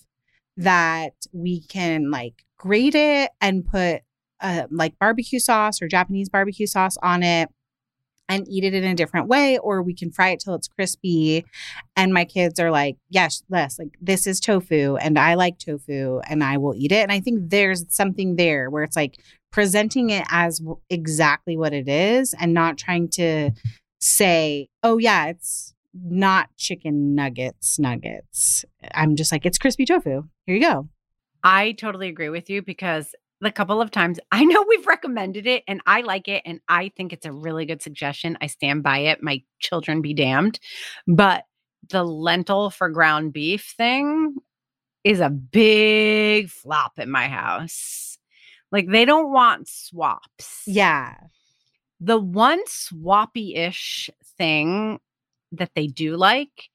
that 0.56 1.14
we 1.32 1.62
can 1.62 2.10
like 2.10 2.44
grate 2.58 2.94
it 2.94 3.30
and 3.40 3.66
put 3.66 4.02
uh, 4.40 4.66
like 4.70 4.98
barbecue 4.98 5.38
sauce 5.38 5.80
or 5.80 5.88
Japanese 5.88 6.28
barbecue 6.28 6.66
sauce 6.66 6.96
on 7.02 7.22
it 7.22 7.48
and 8.28 8.48
eat 8.48 8.64
it 8.64 8.74
in 8.74 8.84
a 8.84 8.94
different 8.94 9.28
way, 9.28 9.58
or 9.58 9.82
we 9.82 9.94
can 9.94 10.10
fry 10.10 10.30
it 10.30 10.40
till 10.40 10.54
it's 10.54 10.68
crispy. 10.68 11.44
And 11.96 12.14
my 12.14 12.24
kids 12.24 12.58
are 12.58 12.70
like, 12.70 12.96
yes, 13.10 13.42
Les, 13.50 13.78
like 13.78 13.96
this 14.00 14.26
is 14.26 14.40
tofu 14.40 14.96
and 14.96 15.18
I 15.18 15.34
like 15.34 15.58
tofu 15.58 16.20
and 16.28 16.42
I 16.42 16.56
will 16.56 16.74
eat 16.74 16.92
it. 16.92 17.02
And 17.02 17.12
I 17.12 17.20
think 17.20 17.50
there's 17.50 17.84
something 17.94 18.36
there 18.36 18.70
where 18.70 18.84
it's 18.84 18.96
like 18.96 19.18
presenting 19.50 20.10
it 20.10 20.24
as 20.30 20.62
exactly 20.88 21.56
what 21.56 21.72
it 21.72 21.88
is 21.88 22.34
and 22.40 22.54
not 22.54 22.78
trying 22.78 23.08
to 23.10 23.50
say, 24.00 24.68
oh, 24.82 24.98
yeah, 24.98 25.26
it's 25.26 25.74
not 25.94 26.48
chicken 26.56 27.14
nuggets, 27.14 27.78
nuggets. 27.78 28.64
I'm 28.94 29.16
just 29.16 29.32
like, 29.32 29.44
it's 29.44 29.58
crispy 29.58 29.84
tofu. 29.84 30.22
Here 30.46 30.56
you 30.56 30.60
go. 30.60 30.88
I 31.44 31.72
totally 31.72 32.08
agree 32.08 32.28
with 32.28 32.48
you 32.48 32.62
because 32.62 33.14
the 33.40 33.50
couple 33.50 33.80
of 33.80 33.90
times 33.90 34.18
I 34.32 34.44
know 34.44 34.64
we've 34.68 34.86
recommended 34.86 35.46
it 35.46 35.64
and 35.68 35.80
I 35.86 36.02
like 36.02 36.28
it 36.28 36.42
and 36.46 36.60
I 36.68 36.92
think 36.96 37.12
it's 37.12 37.26
a 37.26 37.32
really 37.32 37.66
good 37.66 37.82
suggestion. 37.82 38.38
I 38.40 38.46
stand 38.46 38.82
by 38.82 38.98
it. 38.98 39.22
My 39.22 39.42
children 39.58 40.00
be 40.00 40.14
damned. 40.14 40.58
But 41.06 41.44
the 41.90 42.04
lentil 42.04 42.70
for 42.70 42.88
ground 42.88 43.32
beef 43.32 43.74
thing 43.76 44.36
is 45.04 45.20
a 45.20 45.30
big 45.30 46.48
flop 46.48 46.98
in 46.98 47.10
my 47.10 47.26
house. 47.26 48.18
Like 48.70 48.88
they 48.88 49.04
don't 49.04 49.32
want 49.32 49.68
swaps. 49.68 50.62
Yeah. 50.66 51.14
The 52.00 52.18
one 52.18 52.64
swappy 52.66 53.56
ish 53.56 54.10
thing 54.38 54.98
that 55.52 55.70
they 55.74 55.86
do 55.86 56.16
like 56.16 56.68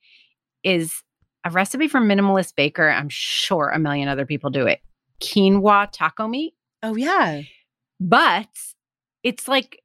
is 0.64 1.04
a 1.44 1.50
recipe 1.50 1.88
from 1.88 2.08
Minimalist 2.08 2.56
Baker. 2.56 2.90
I'm 2.90 3.10
sure 3.10 3.70
a 3.70 3.80
million 3.80 4.08
other 4.08 4.26
people 4.26 4.50
do 4.50 4.66
it. 4.68 4.80
Quinoa 5.22 5.90
taco 5.92 6.28
meat, 6.28 6.54
Oh, 6.84 6.96
yeah. 6.96 7.42
but 8.00 8.48
it's 9.24 9.48
like 9.48 9.82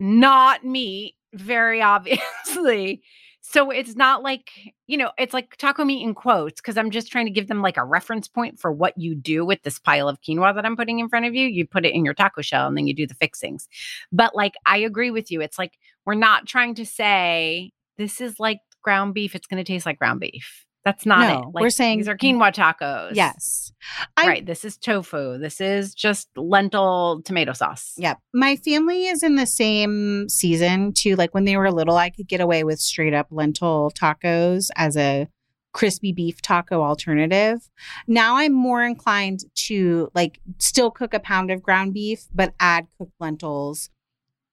not 0.00 0.64
meat, 0.64 1.14
very 1.34 1.82
obviously. 1.82 3.02
So 3.40 3.70
it's 3.70 3.96
not 3.96 4.22
like, 4.22 4.50
you 4.86 4.98
know, 4.98 5.10
it's 5.18 5.32
like 5.32 5.56
taco 5.56 5.82
meat 5.82 6.02
in 6.02 6.14
quotes 6.14 6.60
because 6.60 6.76
I'm 6.76 6.90
just 6.90 7.10
trying 7.10 7.24
to 7.24 7.32
give 7.32 7.48
them 7.48 7.62
like 7.62 7.78
a 7.78 7.84
reference 7.84 8.28
point 8.28 8.60
for 8.60 8.70
what 8.70 8.98
you 8.98 9.14
do 9.14 9.44
with 9.46 9.62
this 9.62 9.78
pile 9.78 10.06
of 10.06 10.20
quinoa 10.20 10.54
that 10.54 10.66
I'm 10.66 10.76
putting 10.76 10.98
in 10.98 11.08
front 11.08 11.24
of 11.24 11.34
you. 11.34 11.46
You 11.48 11.66
put 11.66 11.86
it 11.86 11.94
in 11.94 12.04
your 12.04 12.12
taco 12.12 12.42
shell 12.42 12.66
and 12.66 12.76
then 12.76 12.86
you 12.86 12.94
do 12.94 13.06
the 13.06 13.14
fixings. 13.14 13.66
But 14.12 14.34
like, 14.36 14.52
I 14.66 14.78
agree 14.78 15.10
with 15.10 15.30
you. 15.30 15.40
It's 15.40 15.58
like, 15.58 15.78
we're 16.04 16.14
not 16.14 16.46
trying 16.46 16.74
to 16.74 16.84
say 16.84 17.72
this 17.98 18.20
is 18.20 18.38
like 18.40 18.60
ground 18.82 19.12
beef. 19.14 19.34
It's 19.34 19.46
going 19.46 19.62
to 19.62 19.70
taste 19.70 19.84
like 19.84 19.98
ground 19.98 20.20
beef. 20.20 20.64
That's 20.84 21.04
not 21.04 21.28
No, 21.28 21.48
it. 21.48 21.60
we're 21.60 21.68
saying- 21.70 21.98
these 21.98 22.08
are 22.08 22.16
quinoa 22.16 22.54
tacos. 22.54 23.10
Yes. 23.14 23.72
I- 24.16 24.26
right. 24.26 24.46
This 24.46 24.64
is 24.64 24.78
tofu. 24.78 25.36
This 25.36 25.60
is 25.60 25.92
just 25.94 26.28
lentil 26.36 27.20
tomato 27.24 27.52
sauce. 27.52 27.92
Yep. 27.98 28.18
My 28.32 28.56
family 28.56 29.06
is 29.08 29.22
in 29.22 29.34
the 29.34 29.44
same 29.44 30.28
season 30.30 30.92
too. 30.94 31.16
Like 31.16 31.34
when 31.34 31.44
they 31.44 31.56
were 31.58 31.70
little, 31.70 31.96
I 31.96 32.08
could 32.10 32.28
get 32.28 32.40
away 32.40 32.64
with 32.64 32.78
straight 32.78 33.12
up 33.12 33.26
lentil 33.30 33.90
tacos 33.94 34.70
as 34.76 34.96
a 34.96 35.28
crispy 35.74 36.12
beef 36.12 36.40
taco 36.40 36.80
alternative. 36.82 37.68
Now 38.06 38.36
I'm 38.36 38.54
more 38.54 38.82
inclined 38.82 39.40
to 39.66 40.10
like 40.14 40.40
still 40.58 40.90
cook 40.90 41.12
a 41.12 41.20
pound 41.20 41.50
of 41.50 41.62
ground 41.62 41.92
beef, 41.92 42.26
but 42.34 42.54
add 42.58 42.86
cooked 42.96 43.12
lentils 43.20 43.90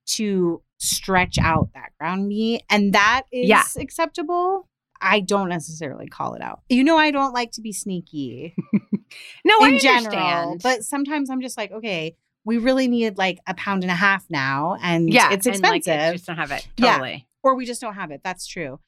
to 0.08 0.62
stretch 0.80 1.38
out 1.40 1.70
that 1.74 1.92
ground 2.00 2.28
meat. 2.28 2.64
And 2.70 2.94
that 2.94 3.24
is 3.32 3.50
Yeah. 3.50 3.64
acceptable. 3.78 4.68
I 5.02 5.20
don't 5.20 5.50
necessarily 5.50 6.08
call 6.08 6.36
it 6.36 6.42
out. 6.42 6.62
You 6.70 6.84
know, 6.84 6.98
I 6.98 7.12
don't 7.12 7.34
like 7.34 7.52
to 7.54 7.62
be 7.62 7.72
sneaky 7.74 8.56
No, 9.46 9.60
I 9.62 9.68
in 9.70 9.76
understand. 9.76 10.12
general. 10.12 10.58
But 10.64 10.84
sometimes 10.84 11.30
I'm 11.30 11.42
just 11.42 11.58
like, 11.58 11.72
okay, 11.72 12.16
we 12.44 12.58
really 12.58 12.88
need 12.88 13.18
like 13.18 13.40
a 13.48 13.54
pound 13.56 13.84
and 13.84 13.92
a 13.92 13.96
half 13.96 14.26
now, 14.30 14.78
and 14.82 15.12
yeah, 15.12 15.32
it's 15.32 15.46
and, 15.48 15.60
like, 15.62 15.78
expensive, 15.80 16.14
just 16.14 16.26
don't 16.28 16.38
have 16.38 16.52
it. 16.52 16.68
Yeah. 16.78 17.18
Or 17.44 17.56
we 17.56 17.66
just 17.66 17.82
don't 17.82 17.96
have 17.96 18.12
it. 18.12 18.22
That's 18.24 18.46
true. 18.48 18.80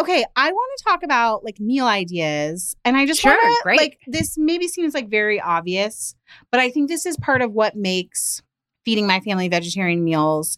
Okay, 0.00 0.24
I 0.36 0.50
want 0.52 0.78
to 0.78 0.84
talk 0.84 1.02
about 1.02 1.44
like 1.44 1.60
meal 1.60 1.86
ideas, 1.86 2.74
and 2.84 2.96
I 2.96 3.06
just 3.06 3.20
Sure, 3.20 3.30
want 3.32 3.42
to 3.58 3.62
great. 3.62 3.78
like 3.78 3.98
this. 4.06 4.36
Maybe 4.36 4.68
seems 4.68 4.92
like 4.94 5.08
very 5.08 5.40
obvious, 5.40 6.14
but 6.50 6.60
I 6.60 6.70
think 6.70 6.88
this 6.88 7.06
is 7.06 7.16
part 7.18 7.42
of 7.42 7.52
what 7.52 7.76
makes 7.76 8.42
feeding 8.84 9.06
my 9.06 9.20
family 9.20 9.48
vegetarian 9.48 10.02
meals 10.04 10.56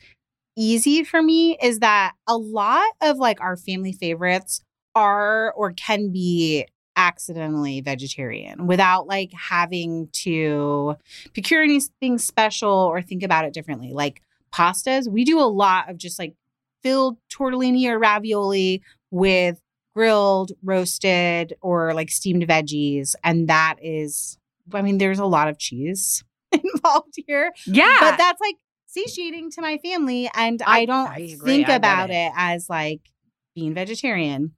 easy 0.56 1.04
for 1.04 1.22
me. 1.22 1.56
Is 1.62 1.80
that 1.80 2.12
a 2.26 2.36
lot 2.36 2.88
of 3.02 3.18
like 3.18 3.40
our 3.40 3.56
family 3.56 3.92
favorites 3.92 4.60
are 4.94 5.52
or 5.52 5.72
can 5.72 6.10
be 6.10 6.66
accidentally 6.96 7.80
vegetarian 7.82 8.66
without 8.66 9.06
like 9.06 9.30
having 9.32 10.08
to 10.12 10.96
procure 11.34 11.62
anything 11.62 12.16
special 12.18 12.70
or 12.70 13.02
think 13.02 13.22
about 13.22 13.44
it 13.44 13.52
differently. 13.52 13.92
Like 13.92 14.22
pastas, 14.52 15.06
we 15.06 15.24
do 15.24 15.38
a 15.38 15.42
lot 15.44 15.90
of 15.90 15.98
just 15.98 16.18
like 16.18 16.34
filled 16.82 17.18
tortellini 17.28 17.86
or 17.86 17.98
ravioli 17.98 18.82
with 19.10 19.60
grilled, 19.94 20.52
roasted, 20.62 21.54
or 21.60 21.92
like 21.94 22.10
steamed 22.10 22.46
veggies. 22.46 23.14
And 23.22 23.48
that 23.48 23.76
is, 23.82 24.38
I 24.72 24.80
mean, 24.82 24.98
there's 24.98 25.18
a 25.18 25.26
lot 25.26 25.48
of 25.48 25.58
cheese 25.58 26.24
involved 26.52 27.14
here, 27.26 27.52
Yeah. 27.66 27.96
but 28.00 28.16
that's 28.16 28.40
like 28.40 28.56
satiating 29.04 29.50
to 29.52 29.60
my 29.62 29.78
family. 29.78 30.30
And 30.34 30.62
I, 30.66 30.80
I- 30.80 30.84
don't 30.86 31.08
I 31.08 31.36
think 31.44 31.68
I 31.68 31.74
about 31.74 32.10
it. 32.10 32.14
it 32.14 32.32
as 32.36 32.68
like 32.68 33.00
being 33.54 33.72
vegetarian. 33.74 34.52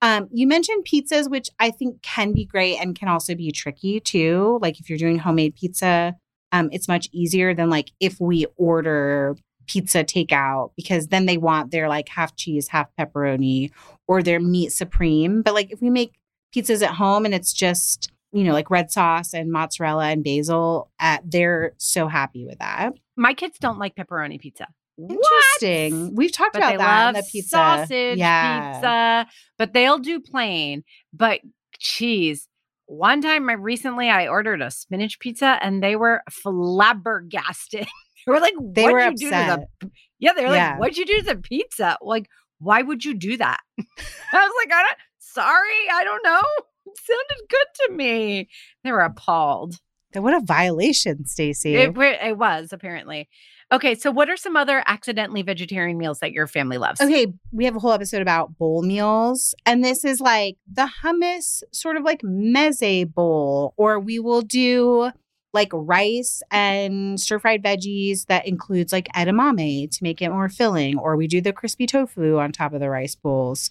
Um, 0.00 0.28
you 0.32 0.46
mentioned 0.46 0.86
pizzas, 0.86 1.30
which 1.30 1.50
I 1.58 1.70
think 1.70 2.00
can 2.02 2.32
be 2.32 2.44
great 2.46 2.78
and 2.80 2.98
can 2.98 3.08
also 3.08 3.34
be 3.34 3.50
tricky 3.52 4.00
too. 4.00 4.58
Like 4.62 4.80
if 4.80 4.88
you're 4.88 4.98
doing 4.98 5.18
homemade 5.18 5.54
pizza, 5.56 6.16
um, 6.52 6.68
it's 6.72 6.88
much 6.88 7.08
easier 7.12 7.54
than 7.54 7.68
like 7.70 7.92
if 8.00 8.18
we 8.20 8.46
order 8.56 9.36
pizza 9.66 10.02
takeout 10.02 10.70
because 10.76 11.08
then 11.08 11.26
they 11.26 11.36
want 11.36 11.70
their 11.70 11.88
like 11.88 12.08
half 12.08 12.34
cheese, 12.34 12.68
half 12.68 12.88
pepperoni 12.98 13.70
or 14.08 14.22
their 14.22 14.40
meat 14.40 14.72
supreme. 14.72 15.42
But 15.42 15.54
like 15.54 15.70
if 15.70 15.80
we 15.80 15.90
make 15.90 16.14
pizzas 16.54 16.82
at 16.82 16.94
home 16.94 17.24
and 17.24 17.34
it's 17.34 17.52
just, 17.52 18.10
you 18.32 18.42
know, 18.42 18.52
like 18.52 18.70
red 18.70 18.90
sauce 18.90 19.32
and 19.34 19.52
mozzarella 19.52 20.06
and 20.08 20.24
basil, 20.24 20.90
uh, 20.98 21.18
they're 21.24 21.74
so 21.76 22.08
happy 22.08 22.46
with 22.46 22.58
that. 22.58 22.94
My 23.20 23.34
kids 23.34 23.58
don't 23.58 23.78
like 23.78 23.94
pepperoni 23.96 24.40
pizza. 24.40 24.66
Interesting. 24.98 26.06
What? 26.06 26.14
We've 26.14 26.32
talked 26.32 26.54
But 26.54 26.60
about 26.60 26.70
they 26.72 26.76
that 26.78 27.04
love 27.06 27.14
the 27.16 27.30
pizza. 27.30 27.48
sausage 27.50 28.18
yeah. 28.18 28.72
pizza, 28.72 29.26
but 29.58 29.72
they'll 29.74 29.98
do 29.98 30.20
plain. 30.20 30.84
But 31.12 31.40
cheese. 31.78 32.48
One 32.86 33.20
time, 33.20 33.48
I 33.48 33.52
recently 33.52 34.08
I 34.10 34.26
ordered 34.26 34.60
a 34.62 34.70
spinach 34.70 35.18
pizza, 35.20 35.58
and 35.62 35.82
they 35.82 35.96
were 35.96 36.22
flabbergasted. 36.30 37.86
they 38.26 38.32
were 38.32 38.40
like, 38.40 38.54
They 38.60 38.82
"What'd 38.84 38.92
were 38.94 39.00
you 39.10 39.16
do 39.16 39.30
to 39.30 39.36
upset. 39.36 39.68
the?" 39.80 39.90
Yeah, 40.18 40.32
they're 40.34 40.52
Yeah. 40.52 40.70
like, 40.72 40.80
"What'd 40.80 40.96
you 40.96 41.06
do 41.06 41.18
to 41.18 41.24
the 41.24 41.36
pizza?" 41.36 41.96
Like, 42.02 42.26
why 42.58 42.82
would 42.82 43.04
you 43.04 43.14
do 43.14 43.36
that? 43.36 43.60
I 43.78 43.84
was 44.32 44.52
like, 44.64 44.72
"I 44.74 44.82
don't. 44.82 44.98
Sorry, 45.18 45.88
I 45.92 46.04
don't 46.04 46.24
know. 46.24 46.40
It 46.86 46.96
sounded 46.98 47.48
good 47.48 47.66
to 47.86 47.92
me." 47.94 48.48
They 48.82 48.90
were 48.92 49.00
appalled. 49.00 49.76
That 50.12 50.22
what 50.22 50.34
a 50.34 50.40
violation, 50.40 51.24
Stacie. 51.24 51.74
It, 51.74 51.96
it 51.96 52.38
was 52.38 52.72
apparently. 52.72 53.28
Okay, 53.72 53.94
so 53.94 54.10
what 54.10 54.28
are 54.28 54.36
some 54.36 54.56
other 54.56 54.82
accidentally 54.86 55.42
vegetarian 55.42 55.96
meals 55.96 56.18
that 56.18 56.32
your 56.32 56.48
family 56.48 56.76
loves? 56.76 57.00
Okay, 57.00 57.28
we 57.52 57.64
have 57.66 57.76
a 57.76 57.78
whole 57.78 57.92
episode 57.92 58.20
about 58.20 58.58
bowl 58.58 58.82
meals, 58.82 59.54
and 59.64 59.84
this 59.84 60.04
is 60.04 60.20
like 60.20 60.56
the 60.72 60.90
hummus, 61.04 61.62
sort 61.72 61.96
of 61.96 62.02
like 62.02 62.20
meze 62.22 63.14
bowl, 63.14 63.74
or 63.76 64.00
we 64.00 64.18
will 64.18 64.42
do 64.42 65.12
like 65.52 65.70
rice 65.72 66.42
and 66.50 67.20
stir 67.20 67.38
fried 67.38 67.62
veggies 67.62 68.26
that 68.26 68.46
includes 68.46 68.92
like 68.92 69.08
edamame 69.14 69.90
to 69.90 70.02
make 70.02 70.20
it 70.20 70.30
more 70.30 70.48
filling, 70.48 70.98
or 70.98 71.16
we 71.16 71.28
do 71.28 71.40
the 71.40 71.52
crispy 71.52 71.86
tofu 71.86 72.38
on 72.38 72.50
top 72.50 72.72
of 72.72 72.80
the 72.80 72.90
rice 72.90 73.14
bowls. 73.14 73.70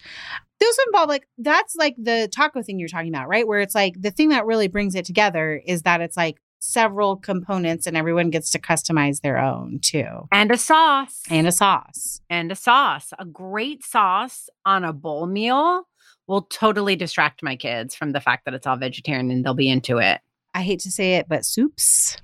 Those 0.59 0.77
involve 0.87 1.09
like 1.09 1.27
that's 1.37 1.75
like 1.75 1.95
the 1.97 2.27
taco 2.31 2.61
thing 2.61 2.79
you're 2.79 2.89
talking 2.89 3.13
about, 3.13 3.27
right? 3.27 3.47
Where 3.47 3.61
it's 3.61 3.75
like 3.75 4.01
the 4.01 4.11
thing 4.11 4.29
that 4.29 4.45
really 4.45 4.67
brings 4.67 4.95
it 4.95 5.05
together 5.05 5.61
is 5.65 5.83
that 5.83 6.01
it's 6.01 6.17
like 6.17 6.37
several 6.59 7.15
components 7.15 7.87
and 7.87 7.95
everyone 7.95 8.29
gets 8.29 8.51
to 8.51 8.59
customize 8.59 9.21
their 9.21 9.37
own 9.37 9.79
too. 9.81 10.27
And 10.31 10.51
a 10.51 10.57
sauce. 10.57 11.23
And 11.29 11.47
a 11.47 11.51
sauce. 11.51 12.21
And 12.29 12.51
a 12.51 12.55
sauce. 12.55 13.13
A 13.17 13.25
great 13.25 13.83
sauce 13.83 14.49
on 14.65 14.83
a 14.83 14.93
bowl 14.93 15.25
meal 15.25 15.87
will 16.27 16.43
totally 16.43 16.95
distract 16.95 17.41
my 17.41 17.55
kids 17.55 17.95
from 17.95 18.11
the 18.11 18.21
fact 18.21 18.45
that 18.45 18.53
it's 18.53 18.67
all 18.67 18.77
vegetarian 18.77 19.31
and 19.31 19.43
they'll 19.43 19.53
be 19.53 19.69
into 19.69 19.97
it. 19.97 20.21
I 20.53 20.61
hate 20.61 20.79
to 20.81 20.91
say 20.91 21.15
it, 21.15 21.27
but 21.27 21.45
soups. 21.45 22.17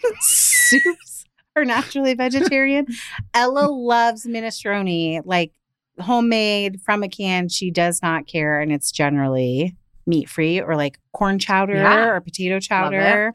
soups 0.20 1.24
are 1.54 1.64
naturally 1.64 2.14
vegetarian. 2.14 2.86
Ella 3.34 3.68
loves 3.68 4.26
minestrone, 4.26 5.22
like 5.24 5.52
homemade 6.00 6.80
from 6.82 7.02
a 7.02 7.08
can. 7.08 7.48
She 7.48 7.70
does 7.70 8.00
not 8.02 8.26
care, 8.26 8.60
and 8.60 8.72
it's 8.72 8.90
generally 8.92 9.76
meat 10.06 10.28
free 10.28 10.60
or 10.60 10.76
like 10.76 10.98
corn 11.12 11.38
chowder 11.38 11.74
Yeah. 11.74 12.08
or 12.08 12.20
potato 12.20 12.58
chowder. 12.58 13.34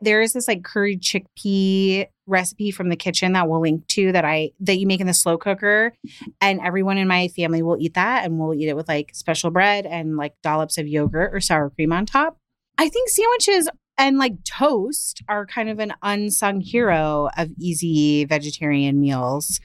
There 0.00 0.20
is 0.20 0.34
this 0.34 0.46
like 0.48 0.62
curried 0.64 1.00
chickpea 1.02 2.06
recipe 2.26 2.70
from 2.70 2.88
the 2.90 2.96
kitchen 2.96 3.32
that 3.32 3.48
we'll 3.48 3.60
link 3.62 3.86
to 3.88 4.12
that 4.12 4.24
I 4.24 4.50
that 4.60 4.76
you 4.76 4.86
make 4.86 5.00
in 5.00 5.06
the 5.06 5.14
slow 5.14 5.38
cooker 5.38 5.92
and 6.40 6.60
everyone 6.60 6.98
in 6.98 7.08
my 7.08 7.28
family 7.28 7.62
will 7.62 7.76
eat 7.80 7.94
that 7.94 8.24
and 8.24 8.38
we'll 8.38 8.54
eat 8.54 8.68
it 8.68 8.76
with 8.76 8.88
like 8.88 9.10
special 9.14 9.50
bread 9.50 9.86
and 9.86 10.16
like 10.16 10.34
dollops 10.42 10.76
of 10.78 10.86
yogurt 10.86 11.34
or 11.34 11.40
sour 11.40 11.70
cream 11.70 11.92
on 11.92 12.04
top. 12.06 12.36
I 12.76 12.88
think 12.88 13.08
sandwiches 13.08 13.68
and 13.96 14.18
like 14.18 14.42
toast 14.44 15.22
are 15.28 15.46
kind 15.46 15.68
of 15.70 15.78
an 15.78 15.94
unsung 16.02 16.60
hero 16.60 17.30
of 17.38 17.50
easy 17.58 18.24
vegetarian 18.24 19.00
meals. 19.00 19.60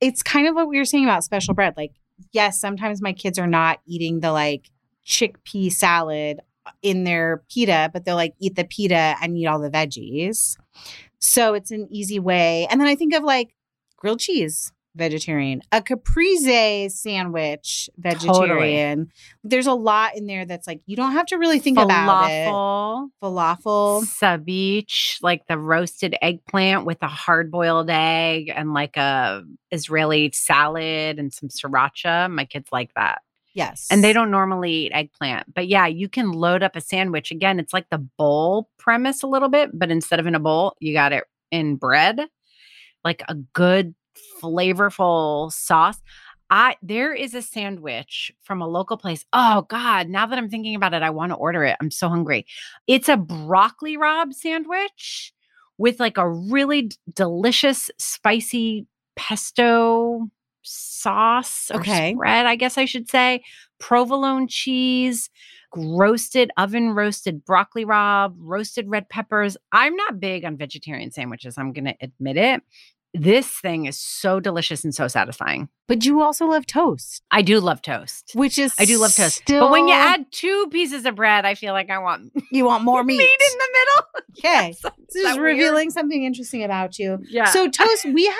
It's 0.00 0.22
kind 0.22 0.46
of 0.46 0.54
what 0.54 0.68
we 0.68 0.78
were 0.78 0.84
saying 0.84 1.04
about 1.04 1.24
special 1.24 1.54
bread. 1.54 1.74
Like, 1.76 1.92
yes, 2.32 2.60
sometimes 2.60 3.02
my 3.02 3.12
kids 3.12 3.38
are 3.38 3.46
not 3.46 3.80
eating 3.86 4.20
the 4.20 4.32
like 4.32 4.70
chickpea 5.04 5.72
salad 5.72 6.40
in 6.82 7.04
their 7.04 7.42
pita, 7.50 7.90
but 7.92 8.04
they'll 8.04 8.16
like 8.16 8.34
eat 8.38 8.56
the 8.56 8.64
pita 8.64 9.16
and 9.22 9.36
eat 9.36 9.46
all 9.46 9.60
the 9.60 9.70
veggies. 9.70 10.56
So 11.18 11.54
it's 11.54 11.70
an 11.70 11.88
easy 11.90 12.18
way. 12.18 12.66
And 12.70 12.80
then 12.80 12.88
I 12.88 12.94
think 12.94 13.14
of 13.14 13.22
like 13.22 13.54
grilled 13.96 14.20
cheese, 14.20 14.72
vegetarian, 14.96 15.62
a 15.72 15.80
caprese 15.80 16.88
sandwich, 16.88 17.88
vegetarian. 17.98 19.10
There's 19.44 19.66
a 19.66 19.74
lot 19.74 20.16
in 20.16 20.26
there 20.26 20.44
that's 20.44 20.66
like 20.66 20.80
you 20.86 20.96
don't 20.96 21.12
have 21.12 21.26
to 21.26 21.36
really 21.36 21.58
think 21.58 21.78
about 21.78 22.30
it. 22.30 22.48
Falafel. 22.48 23.08
Falafel. 23.22 24.04
Sabich, 24.04 25.22
like 25.22 25.46
the 25.46 25.58
roasted 25.58 26.16
eggplant 26.20 26.84
with 26.84 26.98
a 27.02 27.08
hard 27.08 27.50
boiled 27.50 27.90
egg 27.90 28.50
and 28.54 28.74
like 28.74 28.96
a 28.96 29.42
Israeli 29.70 30.30
salad 30.32 31.18
and 31.18 31.32
some 31.32 31.48
sriracha. 31.48 32.30
My 32.30 32.44
kids 32.44 32.68
like 32.72 32.92
that. 32.94 33.22
Yes. 33.54 33.86
And 33.90 34.04
they 34.04 34.12
don't 34.12 34.30
normally 34.30 34.72
eat 34.72 34.92
eggplant. 34.92 35.54
But 35.54 35.66
yeah, 35.66 35.86
you 35.86 36.10
can 36.10 36.32
load 36.32 36.62
up 36.62 36.76
a 36.76 36.80
sandwich. 36.82 37.30
Again, 37.30 37.58
it's 37.58 37.72
like 37.72 37.88
the 37.90 37.98
bowl 37.98 38.68
premise 38.78 39.22
a 39.22 39.26
little 39.26 39.48
bit, 39.48 39.70
but 39.72 39.90
instead 39.90 40.20
of 40.20 40.26
in 40.26 40.34
a 40.34 40.40
bowl, 40.40 40.76
you 40.78 40.92
got 40.92 41.14
it 41.14 41.24
in 41.50 41.76
bread, 41.76 42.20
like 43.02 43.22
a 43.28 43.34
good 43.34 43.94
flavorful 44.40 45.52
sauce. 45.52 46.00
I 46.48 46.76
there 46.82 47.12
is 47.12 47.34
a 47.34 47.42
sandwich 47.42 48.32
from 48.42 48.62
a 48.62 48.68
local 48.68 48.96
place. 48.96 49.24
Oh 49.32 49.62
God, 49.62 50.08
now 50.08 50.26
that 50.26 50.38
I'm 50.38 50.48
thinking 50.48 50.76
about 50.76 50.94
it, 50.94 51.02
I 51.02 51.10
want 51.10 51.32
to 51.32 51.36
order 51.36 51.64
it. 51.64 51.76
I'm 51.80 51.90
so 51.90 52.08
hungry. 52.08 52.46
It's 52.86 53.08
a 53.08 53.16
broccoli 53.16 53.96
rabe 53.96 54.32
sandwich 54.32 55.32
with 55.78 55.98
like 55.98 56.18
a 56.18 56.28
really 56.30 56.82
d- 56.82 56.96
delicious 57.14 57.90
spicy 57.98 58.86
pesto 59.16 60.30
sauce 60.62 61.70
or 61.74 61.80
Okay. 61.80 62.14
spread, 62.14 62.46
I 62.46 62.56
guess 62.56 62.78
I 62.78 62.84
should 62.84 63.08
say. 63.10 63.42
Provolone 63.78 64.48
cheese, 64.48 65.28
roasted 65.74 66.50
oven 66.56 66.90
roasted 66.90 67.44
broccoli 67.44 67.84
rabe, 67.84 68.34
roasted 68.38 68.88
red 68.88 69.08
peppers. 69.08 69.56
I'm 69.72 69.94
not 69.96 70.20
big 70.20 70.44
on 70.44 70.56
vegetarian 70.56 71.10
sandwiches, 71.10 71.58
I'm 71.58 71.72
going 71.72 71.84
to 71.86 71.94
admit 72.00 72.36
it. 72.36 72.62
This 73.20 73.48
thing 73.48 73.86
is 73.86 73.98
so 73.98 74.40
delicious 74.40 74.84
and 74.84 74.94
so 74.94 75.08
satisfying. 75.08 75.68
But 75.88 76.04
you 76.04 76.20
also 76.20 76.46
love 76.46 76.66
toast, 76.66 77.22
I 77.30 77.42
do 77.42 77.60
love 77.60 77.80
toast. 77.82 78.32
which 78.34 78.58
is 78.58 78.74
I 78.78 78.84
do 78.84 78.98
love 78.98 79.14
toast. 79.14 79.36
Still, 79.36 79.60
But 79.60 79.70
when 79.70 79.88
you 79.88 79.94
add 79.94 80.26
two 80.32 80.66
pieces 80.70 81.06
of 81.06 81.14
bread, 81.16 81.44
I 81.44 81.54
feel 81.54 81.72
like 81.72 81.90
I 81.90 81.98
want 81.98 82.32
you 82.50 82.64
want 82.64 82.84
more 82.84 83.02
meat. 83.04 83.18
meat 83.18 83.38
in 83.52 83.58
the 83.58 83.68
middle. 83.72 84.06
okay. 84.38 84.68
Yes. 84.68 84.82
This 85.12 85.24
is 85.24 85.36
weird? 85.38 85.56
revealing 85.56 85.90
something 85.90 86.24
interesting 86.24 86.62
about 86.64 86.98
you. 86.98 87.18
Yeah. 87.28 87.46
So 87.46 87.68
toast, 87.70 88.04
we 88.04 88.26
have 88.26 88.36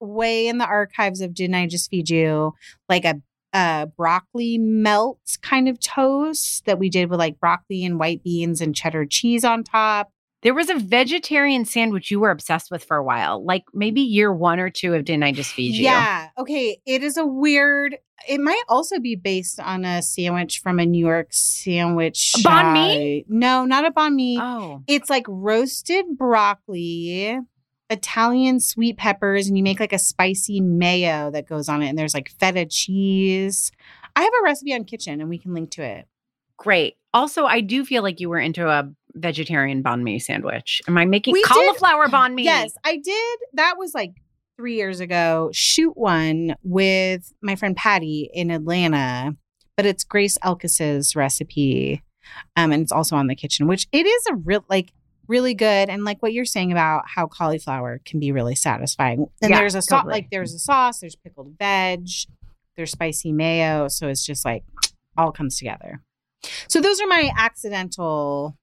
way 0.00 0.46
in 0.48 0.58
the 0.58 0.66
archives 0.66 1.20
of 1.20 1.34
Didn't 1.34 1.54
I 1.54 1.66
Just 1.66 1.90
Feed 1.90 2.10
You 2.10 2.52
like 2.88 3.04
a 3.04 3.20
uh, 3.52 3.86
broccoli 3.86 4.58
melt 4.58 5.18
kind 5.40 5.68
of 5.68 5.80
toast 5.80 6.66
that 6.66 6.78
we 6.78 6.90
did 6.90 7.08
with 7.08 7.18
like 7.18 7.40
broccoli 7.40 7.84
and 7.84 7.98
white 7.98 8.22
beans 8.22 8.60
and 8.60 8.74
cheddar 8.74 9.06
cheese 9.06 9.44
on 9.44 9.64
top. 9.64 10.10
There 10.46 10.54
was 10.54 10.70
a 10.70 10.78
vegetarian 10.78 11.64
sandwich 11.64 12.08
you 12.08 12.20
were 12.20 12.30
obsessed 12.30 12.70
with 12.70 12.84
for 12.84 12.96
a 12.96 13.02
while, 13.02 13.44
like 13.44 13.64
maybe 13.74 14.00
year 14.00 14.32
one 14.32 14.60
or 14.60 14.70
two 14.70 14.94
of 14.94 15.04
Didn't 15.04 15.24
I 15.24 15.32
Just 15.32 15.52
Feed 15.52 15.74
You? 15.74 15.82
Yeah. 15.82 16.28
Okay. 16.38 16.80
It 16.86 17.02
is 17.02 17.16
a 17.16 17.26
weird. 17.26 17.96
It 18.28 18.40
might 18.40 18.62
also 18.68 19.00
be 19.00 19.16
based 19.16 19.58
on 19.58 19.84
a 19.84 20.02
sandwich 20.02 20.60
from 20.60 20.78
a 20.78 20.86
New 20.86 21.04
York 21.04 21.30
sandwich. 21.32 22.30
A 22.36 22.38
banh 22.48 22.72
mi? 22.74 23.24
No, 23.28 23.64
not 23.64 23.86
a 23.86 23.90
banh 23.90 24.14
mi. 24.14 24.38
Oh. 24.40 24.84
It's 24.86 25.10
like 25.10 25.24
roasted 25.26 26.16
broccoli, 26.16 27.40
Italian 27.90 28.60
sweet 28.60 28.98
peppers, 28.98 29.48
and 29.48 29.58
you 29.58 29.64
make 29.64 29.80
like 29.80 29.92
a 29.92 29.98
spicy 29.98 30.60
mayo 30.60 31.28
that 31.32 31.48
goes 31.48 31.68
on 31.68 31.82
it. 31.82 31.88
And 31.88 31.98
there's 31.98 32.14
like 32.14 32.30
feta 32.38 32.66
cheese. 32.66 33.72
I 34.14 34.22
have 34.22 34.32
a 34.40 34.44
recipe 34.44 34.74
on 34.74 34.84
Kitchen 34.84 35.20
and 35.20 35.28
we 35.28 35.38
can 35.38 35.54
link 35.54 35.72
to 35.72 35.82
it. 35.82 36.06
Great. 36.56 36.96
Also, 37.12 37.46
I 37.46 37.60
do 37.62 37.84
feel 37.84 38.02
like 38.02 38.20
you 38.20 38.28
were 38.28 38.38
into 38.38 38.68
a 38.68 38.90
vegetarian 39.16 39.82
banh 39.82 40.02
mi 40.02 40.18
sandwich. 40.18 40.80
Am 40.88 40.96
I 40.98 41.04
making 41.04 41.32
We 41.32 41.42
did- 41.42 41.48
cauliflower 41.48 42.06
banh 42.08 42.34
mi? 42.34 42.44
Yes, 42.44 42.72
I 42.84 42.96
did. 42.96 43.38
That 43.54 43.76
was 43.78 43.94
like 43.94 44.12
three 44.56 44.76
years 44.76 45.00
ago. 45.00 45.50
Shoot 45.52 45.96
one 45.96 46.54
with 46.62 47.32
my 47.42 47.56
friend 47.56 47.76
Patty 47.76 48.30
in 48.32 48.50
Atlanta, 48.50 49.36
but 49.76 49.84
it's 49.86 50.04
Grace 50.04 50.38
Elkus's 50.38 51.14
recipe. 51.16 52.02
Um, 52.56 52.72
and 52.72 52.82
it's 52.82 52.92
also 52.92 53.16
on 53.16 53.26
the 53.28 53.36
kitchen, 53.36 53.66
which 53.66 53.86
it 53.92 54.06
is 54.06 54.26
a 54.30 54.34
real 54.34 54.64
like 54.68 54.92
really 55.28 55.54
good. 55.54 55.88
And 55.88 56.04
like 56.04 56.22
what 56.22 56.32
you're 56.32 56.44
saying 56.44 56.70
about 56.72 57.02
how 57.06 57.26
cauliflower 57.26 58.00
can 58.04 58.20
be 58.20 58.32
really 58.32 58.54
satisfying. 58.54 59.26
And 59.42 59.50
Yeah, 59.50 59.58
there's 59.58 59.74
a 59.74 59.82
sauce, 59.82 60.00
totally. 60.00 60.12
like 60.12 60.30
there's 60.30 60.54
a 60.54 60.58
sauce, 60.58 61.00
there's 61.00 61.16
pickled 61.16 61.54
veg, 61.58 62.08
there's 62.76 62.90
spicy 62.92 63.32
mayo. 63.32 63.88
So 63.88 64.08
it's 64.08 64.24
just 64.24 64.44
like 64.44 64.64
all 65.18 65.32
comes 65.32 65.58
together. 65.58 66.00
So 66.68 66.80
those 66.80 67.00
are 67.00 67.06
my 67.08 67.30
accidental 67.36 68.56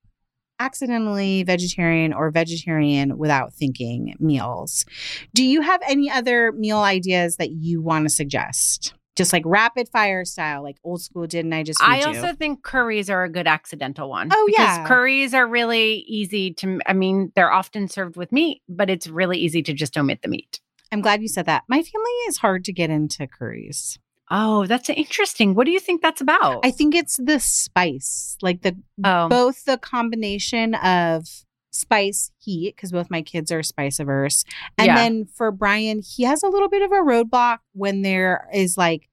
accidentally 0.60 1.44
vegetarian 1.44 2.14
or 2.14 2.32
vegetarian 2.32 3.18
without 3.18 3.54
thinking 3.54 4.16
meals. 4.20 4.86
Do 5.34 5.44
you 5.44 5.62
have 5.62 5.82
any 5.88 6.10
other 6.10 6.52
meal 6.54 6.80
ideas 6.80 7.38
that 7.38 7.52
you 7.52 7.82
want 7.82 8.06
to 8.06 8.10
suggest? 8.10 8.94
Just 9.16 9.32
like 9.32 9.44
rapid 9.46 9.90
fire 9.90 10.26
style, 10.26 10.64
like 10.64 10.78
old 10.84 11.02
school 11.02 11.28
didn't 11.28 11.54
I 11.54 11.62
just 11.62 11.82
I 11.84 12.00
you? 12.00 12.06
also 12.08 12.34
think 12.34 12.64
curries 12.64 13.12
are 13.12 13.24
a 13.24 13.30
good 13.30 13.46
accidental 13.46 14.10
one. 14.10 14.30
Oh, 14.34 14.46
because 14.48 14.78
yeah. 14.78 14.88
curries 14.88 15.36
are 15.36 15.46
really 15.46 16.04
easy 16.08 16.54
to. 16.56 16.80
I 16.88 16.94
mean, 16.94 17.32
they're 17.36 17.52
often 17.52 17.88
served 17.88 18.16
with 18.16 18.32
meat, 18.32 18.64
but 18.68 18.90
it's 18.90 19.06
really 19.06 19.38
easy 19.38 19.62
to 19.64 19.74
just 19.74 19.96
omit 19.98 20.24
the 20.24 20.30
meat. 20.30 20.60
I'm 20.92 21.02
glad 21.02 21.22
you 21.22 21.28
said 21.28 21.46
that. 21.46 21.64
My 21.68 21.78
family 21.78 22.12
is 22.28 22.38
hard 22.38 22.66
to 22.66 22.74
get 22.74 22.90
into 22.90 23.28
curries. 23.28 24.00
Oh, 24.36 24.66
that's 24.66 24.90
interesting. 24.90 25.54
What 25.54 25.66
do 25.66 25.72
you 25.72 25.80
think 25.80 26.02
that's 26.02 26.20
about? 26.20 26.66
I 26.66 26.72
think 26.72 26.96
it's 26.96 27.18
the 27.18 27.40
spice, 27.40 28.36
like 28.42 28.64
the 28.64 28.76
oh, 29.04 29.30
both 29.30 29.66
the 29.66 29.78
combination 29.78 30.74
of 30.76 31.28
spice 31.70 32.32
heat 32.40 32.76
because 32.76 32.92
both 32.92 33.10
my 33.10 33.22
kids 33.22 33.52
are 33.52 33.64
spice 33.64 34.00
averse 34.00 34.46
and 34.78 34.86
Yeah. 34.86 34.96
then 34.96 35.26
for 35.26 35.52
brian 35.52 36.04
he 36.06 36.22
has 36.22 36.44
a 36.44 36.48
little 36.48 36.70
bit 36.70 36.84
of 36.84 36.92
a 36.92 37.02
roadblock 37.02 37.58
when 37.74 38.04
there 38.04 38.48
is 38.54 38.78
like 38.78 39.10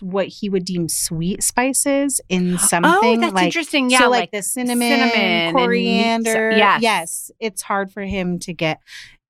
what 0.00 0.28
he 0.28 0.48
would 0.48 0.64
deem 0.64 0.88
sweet 0.88 1.42
spices 1.42 2.18
in 2.30 2.54
oh, 2.54 2.56
something 2.56 3.18
oh, 3.18 3.20
that's 3.20 3.34
like 3.34 3.44
interesting. 3.44 3.90
Yeah, 3.90 3.98
so 3.98 4.08
like, 4.08 4.20
like, 4.20 4.30
the 4.30 4.42
cinnamon, 4.42 4.88
cinnamon 4.88 5.20
and 5.20 5.56
coriander 5.56 6.50
yes. 6.52 6.80
yes 6.80 7.30
it's 7.40 7.60
hard 7.60 7.92
for 7.92 8.02
him 8.02 8.38
to 8.38 8.54
get 8.54 8.80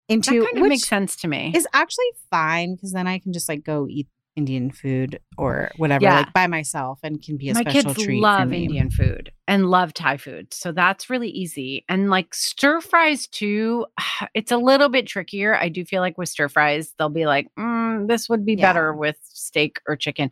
into. 0.08 0.38
that 0.38 0.44
kind 0.46 0.56
of 0.58 0.62
which 0.62 0.68
makes 0.68 0.86
sense 0.86 1.16
to 1.16 1.26
me. 1.26 1.50
is 1.52 1.66
actually 1.72 2.12
fine 2.30 2.76
because 2.76 2.92
then 2.92 3.08
i 3.08 3.18
can 3.18 3.32
just 3.32 3.48
like 3.48 3.64
go 3.64 3.88
eat 3.90 4.06
Indian 4.36 4.70
food 4.70 5.18
or 5.38 5.70
whatever, 5.76 6.04
Yeah. 6.04 6.16
like 6.18 6.32
by 6.32 6.46
myself, 6.46 7.00
and 7.02 7.22
can 7.22 7.36
be 7.38 7.48
a 7.50 7.54
My 7.54 7.62
special 7.62 7.94
kids 7.94 8.04
treat. 8.04 8.18
for 8.18 8.22
love. 8.22 8.52
Indian 8.52 8.90
food 8.90 9.32
and 9.48 9.66
love 9.70 9.94
Thai 9.94 10.18
food. 10.18 10.52
So 10.52 10.72
that's 10.72 11.08
really 11.10 11.30
easy. 11.30 11.84
And 11.88 12.10
like 12.10 12.34
stir 12.34 12.80
fries 12.80 13.26
too, 13.26 13.86
it's 14.34 14.52
a 14.52 14.56
little 14.58 14.88
bit 14.90 15.06
trickier. 15.06 15.56
I 15.56 15.68
do 15.70 15.84
feel 15.84 16.02
like 16.02 16.18
with 16.18 16.28
stir 16.28 16.48
fries, 16.48 16.94
they'll 16.98 17.08
be 17.08 17.26
like, 17.26 17.48
mm, 17.58 18.06
this 18.08 18.28
would 18.28 18.44
be 18.44 18.54
Yeah. 18.54 18.72
better 18.72 18.94
with 18.94 19.18
steak 19.22 19.80
or 19.88 19.96
chicken. 19.96 20.30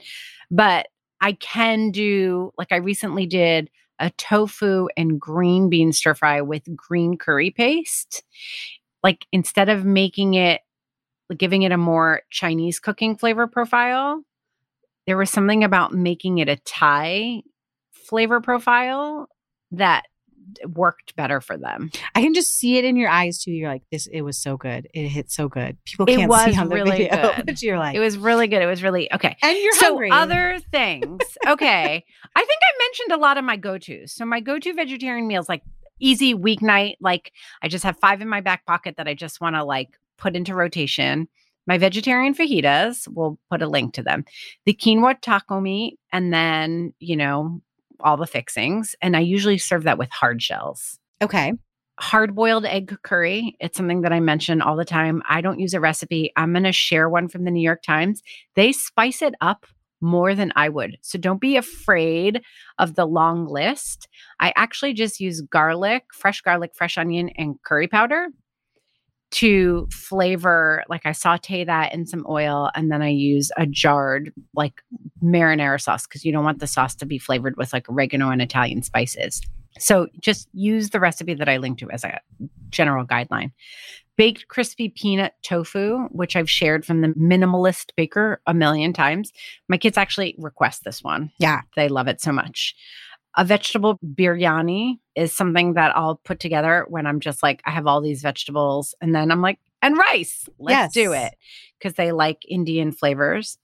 But 0.51 0.89
I 1.21 1.33
can 1.33 1.91
do, 1.91 2.53
like, 2.59 2.71
I 2.73 2.77
recently 2.77 3.25
did 3.27 3.71
a 3.99 4.11
tofu 4.11 4.89
and 4.97 5.19
green 5.19 5.71
bean 5.71 5.93
stir 5.93 6.15
fry 6.15 6.43
with 6.43 6.63
green 6.77 7.17
curry 7.17 7.51
paste. 7.51 8.23
Like, 9.03 9.25
instead 9.33 9.69
of 9.71 9.85
making 9.85 10.35
it, 10.35 10.61
giving 11.37 11.63
it 11.63 11.73
a 11.73 11.77
more 11.79 12.23
Chinese 12.31 12.81
cooking 12.81 13.17
flavor 13.17 13.47
profile, 13.47 14.23
there 15.07 15.17
was 15.17 15.31
something 15.31 15.65
about 15.65 15.93
making 15.93 16.39
it 16.39 16.49
a 16.49 16.57
Thai 16.57 17.43
flavor 17.93 18.41
profile 18.41 19.29
that 19.73 20.05
worked 20.67 21.17
better 21.17 21.41
for 21.41 21.57
them. 21.57 21.91
I 22.15 22.21
can 22.21 22.35
just 22.35 22.55
see 22.55 22.77
it 22.77 22.85
in 22.85 22.97
your 22.97 23.09
eyes 23.09 23.43
too. 23.43 23.51
You're 23.51 23.71
like, 23.71 23.83
this. 23.91 24.07
It 24.07 24.21
was 24.23 24.37
so 24.37 24.57
good. 24.59 24.87
It 24.93 25.09
hit 25.09 25.31
so 25.31 25.49
good. 25.49 25.79
People 25.85 26.05
can't 26.07 26.29
was 26.29 26.55
see 26.55 26.61
on 26.61 26.69
the 26.69 26.75
really 26.75 26.91
video, 27.09 27.33
good. 27.37 27.47
but 27.47 27.63
you're 27.63 27.79
like, 27.79 27.97
It 27.97 28.01
was 28.01 28.19
really 28.19 28.47
good. 28.47 28.61
It 28.63 28.67
was 28.67 28.83
really 28.83 29.11
okay. 29.13 29.37
and 29.43 29.57
you're 29.59 29.73
so 29.73 29.87
hungry. 29.89 30.11
other 30.11 30.59
things. 30.71 31.21
Okay. 31.47 32.05
I 32.37 32.41
think 32.45 32.61
I 32.63 32.85
mentioned 32.85 33.13
a 33.13 33.17
lot 33.23 33.39
of 33.39 33.45
my 33.45 33.57
go-tos. 33.57 34.13
So 34.13 34.25
my 34.27 34.41
go-to 34.41 34.75
vegetarian 34.75 35.27
meals 35.27 35.49
like 35.49 35.63
easy 35.99 36.35
weeknight, 36.35 36.97
like 37.01 37.33
I 37.63 37.69
just 37.69 37.85
have 37.85 37.99
5 37.99 38.21
in 38.21 38.29
my 38.29 38.41
back 38.43 38.67
pocket 38.67 38.97
that 38.99 39.09
I 39.09 39.15
just 39.15 39.41
want 39.41 39.57
to 39.57 39.65
like 39.65 39.99
put 40.19 40.37
into 40.37 40.55
rotation. 40.55 41.29
My 41.67 41.79
vegetarian 41.79 42.35
fajitas, 42.35 43.09
we'll 43.11 43.39
put 43.51 43.63
a 43.63 43.69
link 43.69 43.95
to 43.95 44.03
them. 44.03 44.25
The 44.67 44.75
quinoa 44.75 45.21
taco 45.21 45.61
meat 45.61 45.99
and 46.13 46.33
then, 46.33 46.93
you 46.99 47.17
know, 47.17 47.61
all 48.01 48.17
the 48.17 48.27
fixings 48.27 48.95
and 49.01 49.17
I 49.17 49.21
usually 49.21 49.57
serve 49.57 49.85
that 49.85 49.99
with 49.99 50.11
hard 50.11 50.43
shells 50.43 50.99
okay. 51.23 51.53
hard 51.99 52.35
boiled 52.35 52.67
egg 52.67 52.97
curry. 53.03 53.57
It's 53.61 53.77
something 53.77 54.03
that 54.03 54.13
I 54.13 54.21
mention 54.21 54.61
all 54.61 54.77
the 54.77 54.85
time. 54.85 55.23
I 55.29 55.41
don't 55.41 55.61
use 55.61 55.75
a 55.75 55.81
recipe. 55.81 56.33
I'm 56.37 56.53
going 56.53 56.65
to 56.65 56.73
share 56.73 57.09
one 57.09 57.29
from 57.29 57.45
the 57.45 57.51
New 57.51 57.63
York 57.63 57.83
Times. 57.83 58.23
They 58.57 58.73
spice 58.73 59.23
it 59.23 59.35
up 59.41 59.67
more 60.01 60.35
than 60.35 60.53
I 60.55 60.69
would. 60.69 60.99
So 61.01 61.19
don't 61.19 61.41
be 61.41 61.57
afraid 61.57 62.43
of 62.79 62.95
the 62.95 63.07
long 63.07 63.47
list. 63.47 64.07
I 64.39 64.53
actually 64.55 64.93
just 64.93 65.19
use 65.19 65.41
garlic, 65.41 66.05
fresh 66.13 66.43
garlic, 66.43 66.73
fresh 66.75 66.99
onion, 66.99 67.31
and 67.31 67.57
curry 67.65 67.89
powder 67.89 68.29
to 69.35 69.89
flavor. 69.91 70.85
Like 70.89 71.07
I 71.07 71.13
saute 71.13 71.65
that 71.65 71.93
in 71.93 72.07
some 72.07 72.25
oil 72.29 72.71
and 72.75 72.91
then 72.91 73.03
I 73.03 73.09
use 73.09 73.51
a 73.57 73.67
jarred, 73.67 74.33
like 74.55 74.83
marinara 75.23 75.81
sauce 75.81 76.07
because 76.07 76.25
you 76.25 76.33
don't 76.33 76.45
want 76.45 76.61
the 76.61 76.67
sauce 76.67 76.95
to 76.97 77.07
be 77.07 77.19
flavored 77.19 77.57
with 77.57 77.73
like 77.73 77.89
oregano 77.89 78.31
and 78.31 78.41
Italian 78.41 78.83
spices. 78.83 79.41
So 79.79 80.07
just 80.21 80.49
use 80.53 80.91
the 80.91 81.01
recipe 81.01 81.35
that 81.35 81.49
I 81.49 81.57
linked 81.57 81.81
to 81.81 81.91
as 81.91 82.05
a 82.05 82.21
general 82.71 83.05
guideline. 83.05 83.51
Baked 84.17 84.47
crispy 84.47 84.89
peanut 84.89 85.35
tofu, 85.43 86.07
which 86.13 86.37
I've 86.37 86.49
shared 86.49 86.87
from 86.87 87.01
the 87.01 87.09
minimalist 87.09 87.91
baker 87.97 88.41
a 88.47 88.55
million 88.55 88.93
times. 88.93 89.33
My 89.69 89.77
kids 89.77 89.99
actually 89.99 90.37
request 90.39 90.85
this 90.85 91.03
one. 91.03 91.33
Yeah. 91.41 91.63
They 91.75 91.89
love 91.89 92.07
it 92.07 92.21
so 92.21 92.31
much. 92.31 92.77
A 93.37 93.45
vegetable 93.45 93.99
biryani 94.05 94.99
is 95.17 95.33
something 95.33 95.75
that 95.75 95.97
I'll 95.97 96.21
put 96.25 96.41
together 96.41 96.87
when 96.89 97.07
I'm 97.07 97.21
just 97.21 97.43
like, 97.43 97.63
I 97.65 97.71
have 97.71 97.87
all 97.87 98.01
these 98.01 98.23
vegetables. 98.23 98.95
And 99.01 99.15
then 99.15 99.31
I'm 99.31 99.43
like, 99.43 99.59
and 99.83 99.99
rice. 99.99 100.49
Let's 100.59 100.95
do 100.95 101.13
it. 101.13 101.35
Because 101.79 101.95
they 101.95 102.13
like 102.13 102.43
Indian 102.49 102.93
flavors. 102.93 103.59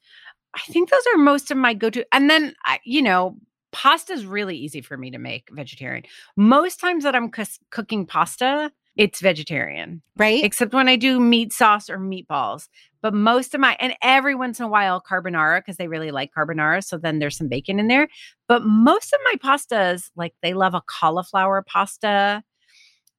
I 0.54 0.60
think 0.72 0.90
those 0.90 1.04
are 1.14 1.18
most 1.18 1.50
of 1.50 1.56
my 1.56 1.74
go 1.74 1.90
to. 1.90 2.04
And 2.12 2.28
then, 2.28 2.54
you 2.84 3.02
know, 3.02 3.36
pasta 3.72 4.12
is 4.12 4.26
really 4.26 4.56
easy 4.56 4.80
for 4.80 4.96
me 4.96 5.12
to 5.12 5.18
make 5.18 5.48
vegetarian. 5.52 6.04
Most 6.36 6.80
times 6.80 7.04
that 7.04 7.14
I'm 7.14 7.30
cus- 7.30 7.60
cooking 7.70 8.04
pasta, 8.06 8.72
it's 8.96 9.20
vegetarian, 9.20 10.02
Right. 10.16 10.44
except 10.44 10.74
when 10.74 10.88
I 10.88 10.96
do 10.96 11.20
meat 11.20 11.52
sauce 11.52 11.88
or 11.88 11.98
meatballs. 11.98 12.68
But 13.02 13.14
most 13.14 13.54
of 13.54 13.60
my, 13.60 13.76
and 13.80 13.94
every 14.02 14.34
once 14.34 14.58
in 14.60 14.66
a 14.66 14.68
while, 14.68 15.00
carbonara, 15.00 15.60
because 15.60 15.76
they 15.78 15.88
really 15.88 16.10
like 16.10 16.32
carbonara. 16.36 16.84
So 16.84 16.98
then 16.98 17.18
there's 17.18 17.36
some 17.36 17.48
bacon 17.48 17.78
in 17.80 17.88
there. 17.88 18.08
But 18.48 18.64
most 18.64 19.12
of 19.12 19.20
my 19.24 19.34
pastas, 19.42 20.10
like 20.16 20.34
they 20.42 20.52
love 20.54 20.74
a 20.74 20.82
cauliflower 20.86 21.62
pasta. 21.66 22.42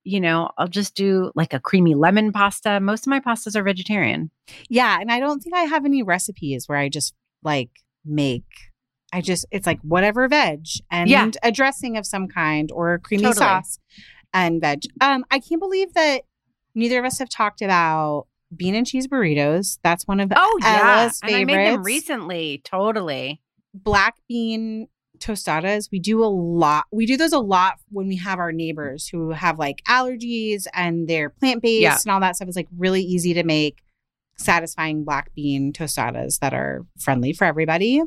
You 0.04 0.20
know, 0.20 0.52
I'll 0.58 0.68
just 0.68 0.94
do 0.96 1.32
like 1.36 1.54
a 1.54 1.60
creamy 1.60 1.96
lemon 1.96 2.32
pasta. 2.32 2.80
Most 2.80 3.08
of 3.08 3.10
my 3.12 3.20
pastas 3.20 3.56
are 3.56 3.64
vegetarian. 3.64 4.30
Yeah, 4.70 5.00
and 5.00 5.12
I 5.12 5.20
don't 5.20 5.40
think 5.42 5.56
I 5.56 5.62
have 5.64 5.86
any 5.86 6.04
recipes 6.04 6.68
where 6.68 6.78
I 6.78 6.90
just 6.90 7.14
like 7.44 7.70
make. 8.06 8.46
I 9.14 9.22
just 9.22 9.46
it's 9.52 9.68
like 9.68 9.80
whatever 9.82 10.28
veg 10.28 10.66
and 10.90 11.10
Yeah. 11.10 11.30
a 11.44 11.52
dressing 11.52 11.98
of 11.98 12.06
some 12.06 12.28
kind 12.28 12.72
or 12.72 12.94
a 12.94 13.00
creamy 13.00 13.24
Totally. 13.24 13.40
sauce 13.40 13.78
and 14.34 14.62
veg. 14.62 14.82
Um, 15.02 15.26
I 15.32 15.40
can't 15.40 15.60
believe 15.62 15.94
that 15.94 16.22
neither 16.76 17.00
of 17.00 17.06
us 17.06 17.20
have 17.20 17.30
talked 17.30 17.62
about 17.62 18.28
bean 18.56 18.76
and 18.76 18.86
cheese 18.88 19.08
burritos. 19.08 19.80
That's 19.84 20.08
one 20.08 20.20
of 20.20 20.32
Oh, 20.36 20.60
yeah. 20.62 21.02
Ella's 21.02 21.20
And 21.24 21.36
I 21.36 21.46
made 21.46 21.68
them 21.68 21.84
recently. 21.84 22.62
Totally. 22.64 23.42
black 23.74 24.16
bean 24.28 24.88
tostadas. 25.20 25.90
We 25.92 26.00
do 26.00 26.24
a 26.24 26.26
lot. 26.26 26.86
We 26.92 27.06
do 27.06 27.16
those 27.16 27.32
a 27.32 27.40
lot 27.40 27.76
when 27.90 28.08
we 28.08 28.16
have 28.18 28.40
our 28.40 28.52
neighbors 28.52 29.08
who 29.08 29.30
have 29.32 29.60
like 29.60 29.82
allergies 29.88 30.66
and 30.74 31.08
they're 31.08 31.30
plant 31.30 31.62
based 31.62 31.82
Yeah. 31.84 31.98
and 32.04 32.12
all 32.12 32.20
that 32.22 32.36
stuff. 32.36 32.48
It's 32.48 32.58
like 32.58 32.68
really 32.78 33.02
easy 33.04 33.34
to 33.36 33.44
make 33.44 33.84
satisfying 34.38 35.04
black 35.04 35.34
bean 35.36 35.72
tostadas 35.72 36.40
that 36.40 36.54
are 36.54 36.86
friendly 37.00 37.34
for 37.34 37.46
everybody. 37.46 38.02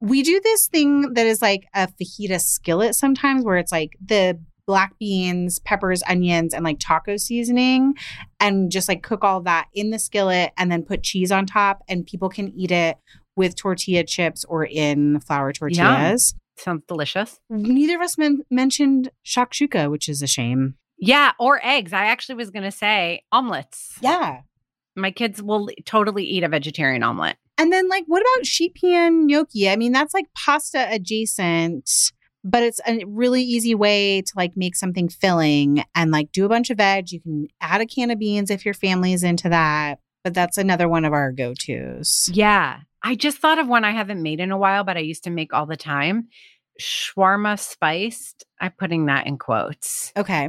We 0.00 0.22
do 0.22 0.38
this 0.44 0.68
thing 0.68 1.14
that 1.14 1.26
is 1.26 1.40
like 1.40 1.66
a 1.74 1.88
fajita 1.88 2.40
skillet 2.40 2.94
sometimes 2.94 3.42
where 3.44 3.56
it's 3.56 3.72
like 3.72 3.96
the 4.04 4.38
black 4.66 4.98
beans, 4.98 5.58
peppers, 5.60 6.02
onions, 6.08 6.54
and 6.54 6.64
like 6.64 6.78
taco 6.80 7.16
seasoning, 7.16 7.94
and 8.40 8.70
just 8.70 8.88
like 8.88 9.02
cook 9.02 9.24
all 9.24 9.40
that 9.42 9.68
in 9.74 9.90
the 9.90 9.98
skillet 9.98 10.52
and 10.56 10.70
then 10.70 10.82
put 10.82 11.02
cheese 11.02 11.30
on 11.30 11.46
top, 11.46 11.82
and 11.88 12.06
people 12.06 12.28
can 12.28 12.52
eat 12.58 12.70
it 12.70 12.96
with 13.36 13.56
tortilla 13.56 14.04
chips 14.04 14.44
or 14.44 14.64
in 14.64 15.20
flour 15.20 15.52
tortillas. 15.52 16.34
Sounds 16.56 16.84
delicious. 16.86 17.40
Neither 17.50 17.96
of 17.96 18.02
us 18.02 18.16
men- 18.16 18.44
mentioned 18.50 19.10
shakshuka, 19.26 19.90
which 19.90 20.08
is 20.08 20.22
a 20.22 20.26
shame. 20.26 20.76
Yeah, 20.98 21.32
or 21.40 21.60
eggs. 21.64 21.92
I 21.92 22.06
actually 22.06 22.36
was 22.36 22.50
going 22.50 22.62
to 22.62 22.70
say 22.70 23.22
omelets. 23.32 23.98
Yeah. 24.00 24.42
My 24.94 25.10
kids 25.10 25.42
will 25.42 25.68
totally 25.84 26.24
eat 26.24 26.44
a 26.44 26.48
vegetarian 26.48 27.02
omelet. 27.02 27.36
And 27.58 27.72
then, 27.72 27.88
like, 27.88 28.04
what 28.06 28.22
about 28.22 28.46
sheet 28.46 28.76
pan 28.80 29.26
gnocchi? 29.26 29.68
I 29.68 29.76
mean, 29.76 29.90
that's 29.90 30.14
like 30.14 30.26
pasta 30.36 30.86
adjacent, 30.90 31.90
but 32.44 32.62
it's 32.62 32.80
a 32.86 33.02
really 33.06 33.42
easy 33.42 33.74
way 33.74 34.20
to 34.20 34.32
like 34.36 34.56
make 34.56 34.76
something 34.76 35.08
filling 35.08 35.82
and 35.94 36.10
like 36.10 36.30
do 36.30 36.44
a 36.44 36.48
bunch 36.48 36.68
of 36.68 36.76
veg. 36.76 37.10
You 37.10 37.20
can 37.20 37.48
add 37.60 37.80
a 37.80 37.86
can 37.86 38.10
of 38.10 38.18
beans 38.18 38.50
if 38.50 38.64
your 38.66 38.74
family's 38.74 39.24
into 39.24 39.48
that. 39.48 39.98
But 40.22 40.34
that's 40.34 40.58
another 40.58 40.88
one 40.88 41.04
of 41.04 41.12
our 41.12 41.32
go 41.32 41.54
tos. 41.54 42.30
Yeah. 42.32 42.80
I 43.02 43.14
just 43.14 43.38
thought 43.38 43.58
of 43.58 43.66
one 43.68 43.84
I 43.84 43.90
haven't 43.90 44.22
made 44.22 44.40
in 44.40 44.52
a 44.52 44.58
while, 44.58 44.84
but 44.84 44.96
I 44.96 45.00
used 45.00 45.24
to 45.24 45.30
make 45.30 45.52
all 45.52 45.66
the 45.66 45.76
time. 45.76 46.28
Shawarma 46.80 47.58
spiced. 47.58 48.44
I'm 48.60 48.72
putting 48.72 49.06
that 49.06 49.26
in 49.26 49.38
quotes. 49.38 50.12
Okay. 50.16 50.48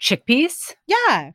Chickpeas. 0.00 0.74
Yeah. 0.86 1.32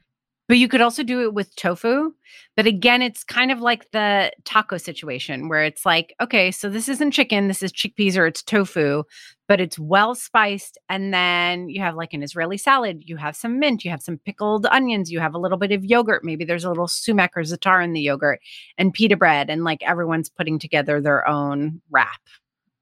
But 0.48 0.58
you 0.58 0.70
could 0.70 0.82
also 0.82 1.04
do 1.04 1.24
it 1.24 1.34
with 1.34 1.54
tofu. 1.56 2.14
But 2.56 2.66
again, 2.66 3.02
it's 3.02 3.24
kind 3.24 3.52
of 3.52 3.60
like 3.60 3.92
the 3.92 4.32
taco 4.46 4.78
situation 4.78 5.50
where 5.50 5.64
it's 5.64 5.86
like, 5.86 6.16
okay, 6.22 6.52
so 6.52 6.70
this 6.70 6.88
isn't 6.88 7.12
chicken, 7.12 7.50
this 7.50 7.62
is 7.62 7.74
chickpeas 7.74 8.18
or 8.18 8.26
it's 8.26 8.42
tofu, 8.42 9.04
but 9.48 9.60
it's 9.60 9.78
well 9.78 10.16
spiced. 10.16 10.78
And 10.88 11.14
then 11.14 11.68
you 11.70 11.82
have 11.82 11.96
like 11.96 12.14
an 12.14 12.24
Israeli 12.24 12.58
salad, 12.58 13.04
you 13.06 13.18
have 13.18 13.36
some 13.36 13.60
mint, 13.60 13.84
you 13.84 13.92
have 13.92 14.02
some 14.02 14.18
pickled 14.18 14.66
onions, 14.68 15.12
you 15.12 15.20
have 15.20 15.36
a 15.36 15.40
little 15.40 15.58
bit 15.58 15.74
of 15.74 15.84
yogurt. 15.84 16.24
Maybe 16.24 16.46
there's 16.46 16.64
a 16.64 16.70
little 16.70 16.88
sumac 16.88 17.36
or 17.36 17.42
za'atar 17.42 17.84
in 17.84 17.94
the 17.94 18.02
yogurt 18.02 18.40
and 18.78 18.94
pita 18.94 19.18
bread. 19.18 19.50
And 19.50 19.64
like 19.66 19.84
everyone's 19.84 20.30
putting 20.30 20.60
together 20.60 21.02
their 21.02 21.28
own 21.28 21.82
wrap. 21.92 22.22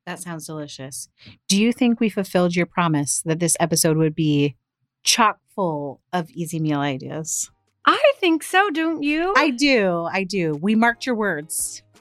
That 0.06 0.20
sounds 0.20 0.46
delicious. 0.46 1.10
Do 1.48 1.60
you 1.60 1.74
think 1.74 2.00
we 2.00 2.10
fulfilled 2.10 2.56
your 2.56 2.68
promise 2.68 3.24
that 3.26 3.40
this 3.40 3.58
episode 3.60 3.98
would 3.98 4.14
be 4.14 4.56
chock 5.04 5.40
full 5.56 6.00
of 6.14 6.30
easy 6.30 6.60
meal 6.60 6.80
ideas? 6.80 7.50
I 7.86 8.14
think 8.20 8.44
so, 8.44 8.70
don't 8.70 9.04
you? 9.04 9.34
I 9.38 9.52
do. 9.52 10.08
I 10.12 10.24
do. 10.24 10.58
We 10.62 10.76
marked 10.76 11.06
your 11.06 11.16
words. 11.16 11.82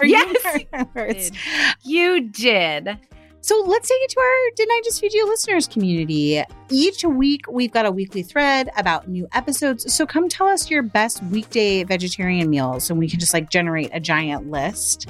Or 0.00 0.06
Yes, 0.06 0.60
you 0.72 0.86
words. 0.94 1.30
did. 1.30 1.38
you 1.84 2.20
did. 2.28 2.98
So 3.42 3.62
let's 3.66 3.86
take 3.86 4.00
it 4.00 4.08
to 4.10 4.18
our 4.20 4.50
Didn't 4.56 4.72
I 4.72 4.80
Just 4.82 5.00
Feed 5.02 5.12
You 5.12 5.28
listeners 5.28 5.68
community. 5.68 6.42
Each 6.70 7.04
week, 7.04 7.42
we've 7.48 7.70
got 7.70 7.84
a 7.84 7.90
weekly 7.92 8.22
thread 8.22 8.70
about 8.78 9.06
new 9.08 9.28
episodes. 9.34 9.92
So 9.92 10.06
come 10.06 10.30
tell 10.30 10.48
us 10.48 10.70
your 10.70 10.82
best 10.82 11.22
weekday 11.24 11.84
vegetarian 11.84 12.48
meals 12.48 12.88
and 12.88 12.98
we 12.98 13.06
can 13.08 13.20
just 13.20 13.34
like 13.34 13.50
generate 13.50 13.90
a 13.92 14.00
giant 14.00 14.50
list. 14.50 15.06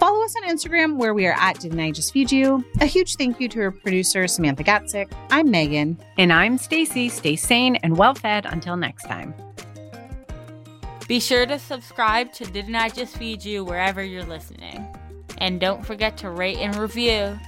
Follow 0.00 0.24
us 0.24 0.34
on 0.42 0.48
Instagram 0.48 0.96
where 0.96 1.12
we 1.12 1.26
are 1.26 1.36
at 1.38 1.60
Didn't 1.60 1.78
I 1.78 1.90
Just 1.90 2.14
Feed 2.14 2.32
You. 2.32 2.64
A 2.80 2.86
huge 2.86 3.16
thank 3.16 3.38
you 3.38 3.48
to 3.50 3.60
our 3.64 3.70
producer, 3.70 4.26
Samantha 4.26 4.64
Gatzik. 4.64 5.12
I'm 5.30 5.48
Meghan. 5.48 6.00
And 6.16 6.32
I'm 6.32 6.56
Stacie. 6.58 7.10
Stay 7.10 7.36
sane 7.36 7.76
and 7.76 7.98
well 7.98 8.14
fed 8.14 8.46
until 8.46 8.76
next 8.78 9.04
time. 9.04 9.34
Be 11.08 11.20
sure 11.20 11.46
to 11.46 11.58
subscribe 11.58 12.32
to 12.32 12.44
Didn't 12.44 12.74
I 12.74 12.88
Just 12.88 13.16
Feed 13.16 13.44
You 13.44 13.64
wherever 13.64 14.02
you're 14.02 14.24
listening. 14.24 14.86
And 15.38 15.60
don't 15.60 15.86
forget 15.86 16.16
to 16.18 16.30
rate 16.30 16.58
and 16.58 16.74
review. 16.74 17.38